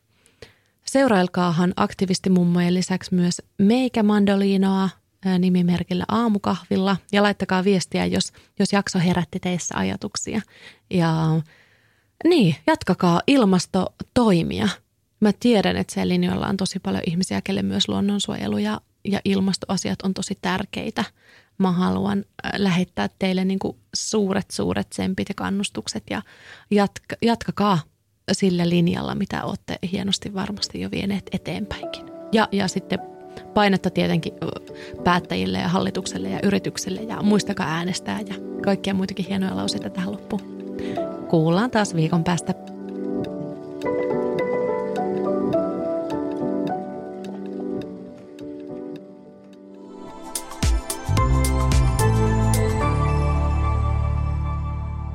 [0.85, 4.89] Seurailkaahan aktivistimummojen lisäksi myös Meikä Mandoliinoa
[5.39, 10.41] nimimerkillä aamukahvilla ja laittakaa viestiä, jos, jos jakso herätti teissä ajatuksia.
[10.89, 11.41] Ja
[12.23, 14.69] niin, jatkakaa ilmastotoimia.
[15.19, 20.01] Mä tiedän, että siellä linjoilla on tosi paljon ihmisiä, kelle myös luonnonsuojelu ja, ja ilmastoasiat
[20.01, 21.03] on tosi tärkeitä.
[21.57, 22.25] Mä haluan
[22.57, 26.21] lähettää teille niin kuin suuret, suuret tsempit ja kannustukset ja
[26.71, 27.79] jatka, jatkakaa
[28.31, 32.05] sillä linjalla, mitä olette hienosti varmasti jo vieneet eteenpäinkin.
[32.31, 33.14] Ja, ja sitten
[33.53, 34.33] painetta tietenkin
[35.03, 40.41] päättäjille ja hallitukselle ja yrityksille ja muistakaa äänestää ja kaikkia muitakin hienoja lauseita tähän loppuun.
[41.29, 42.53] Kuullaan taas viikon päästä.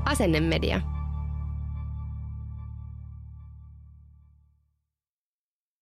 [0.05, 1.00] Asennemedia.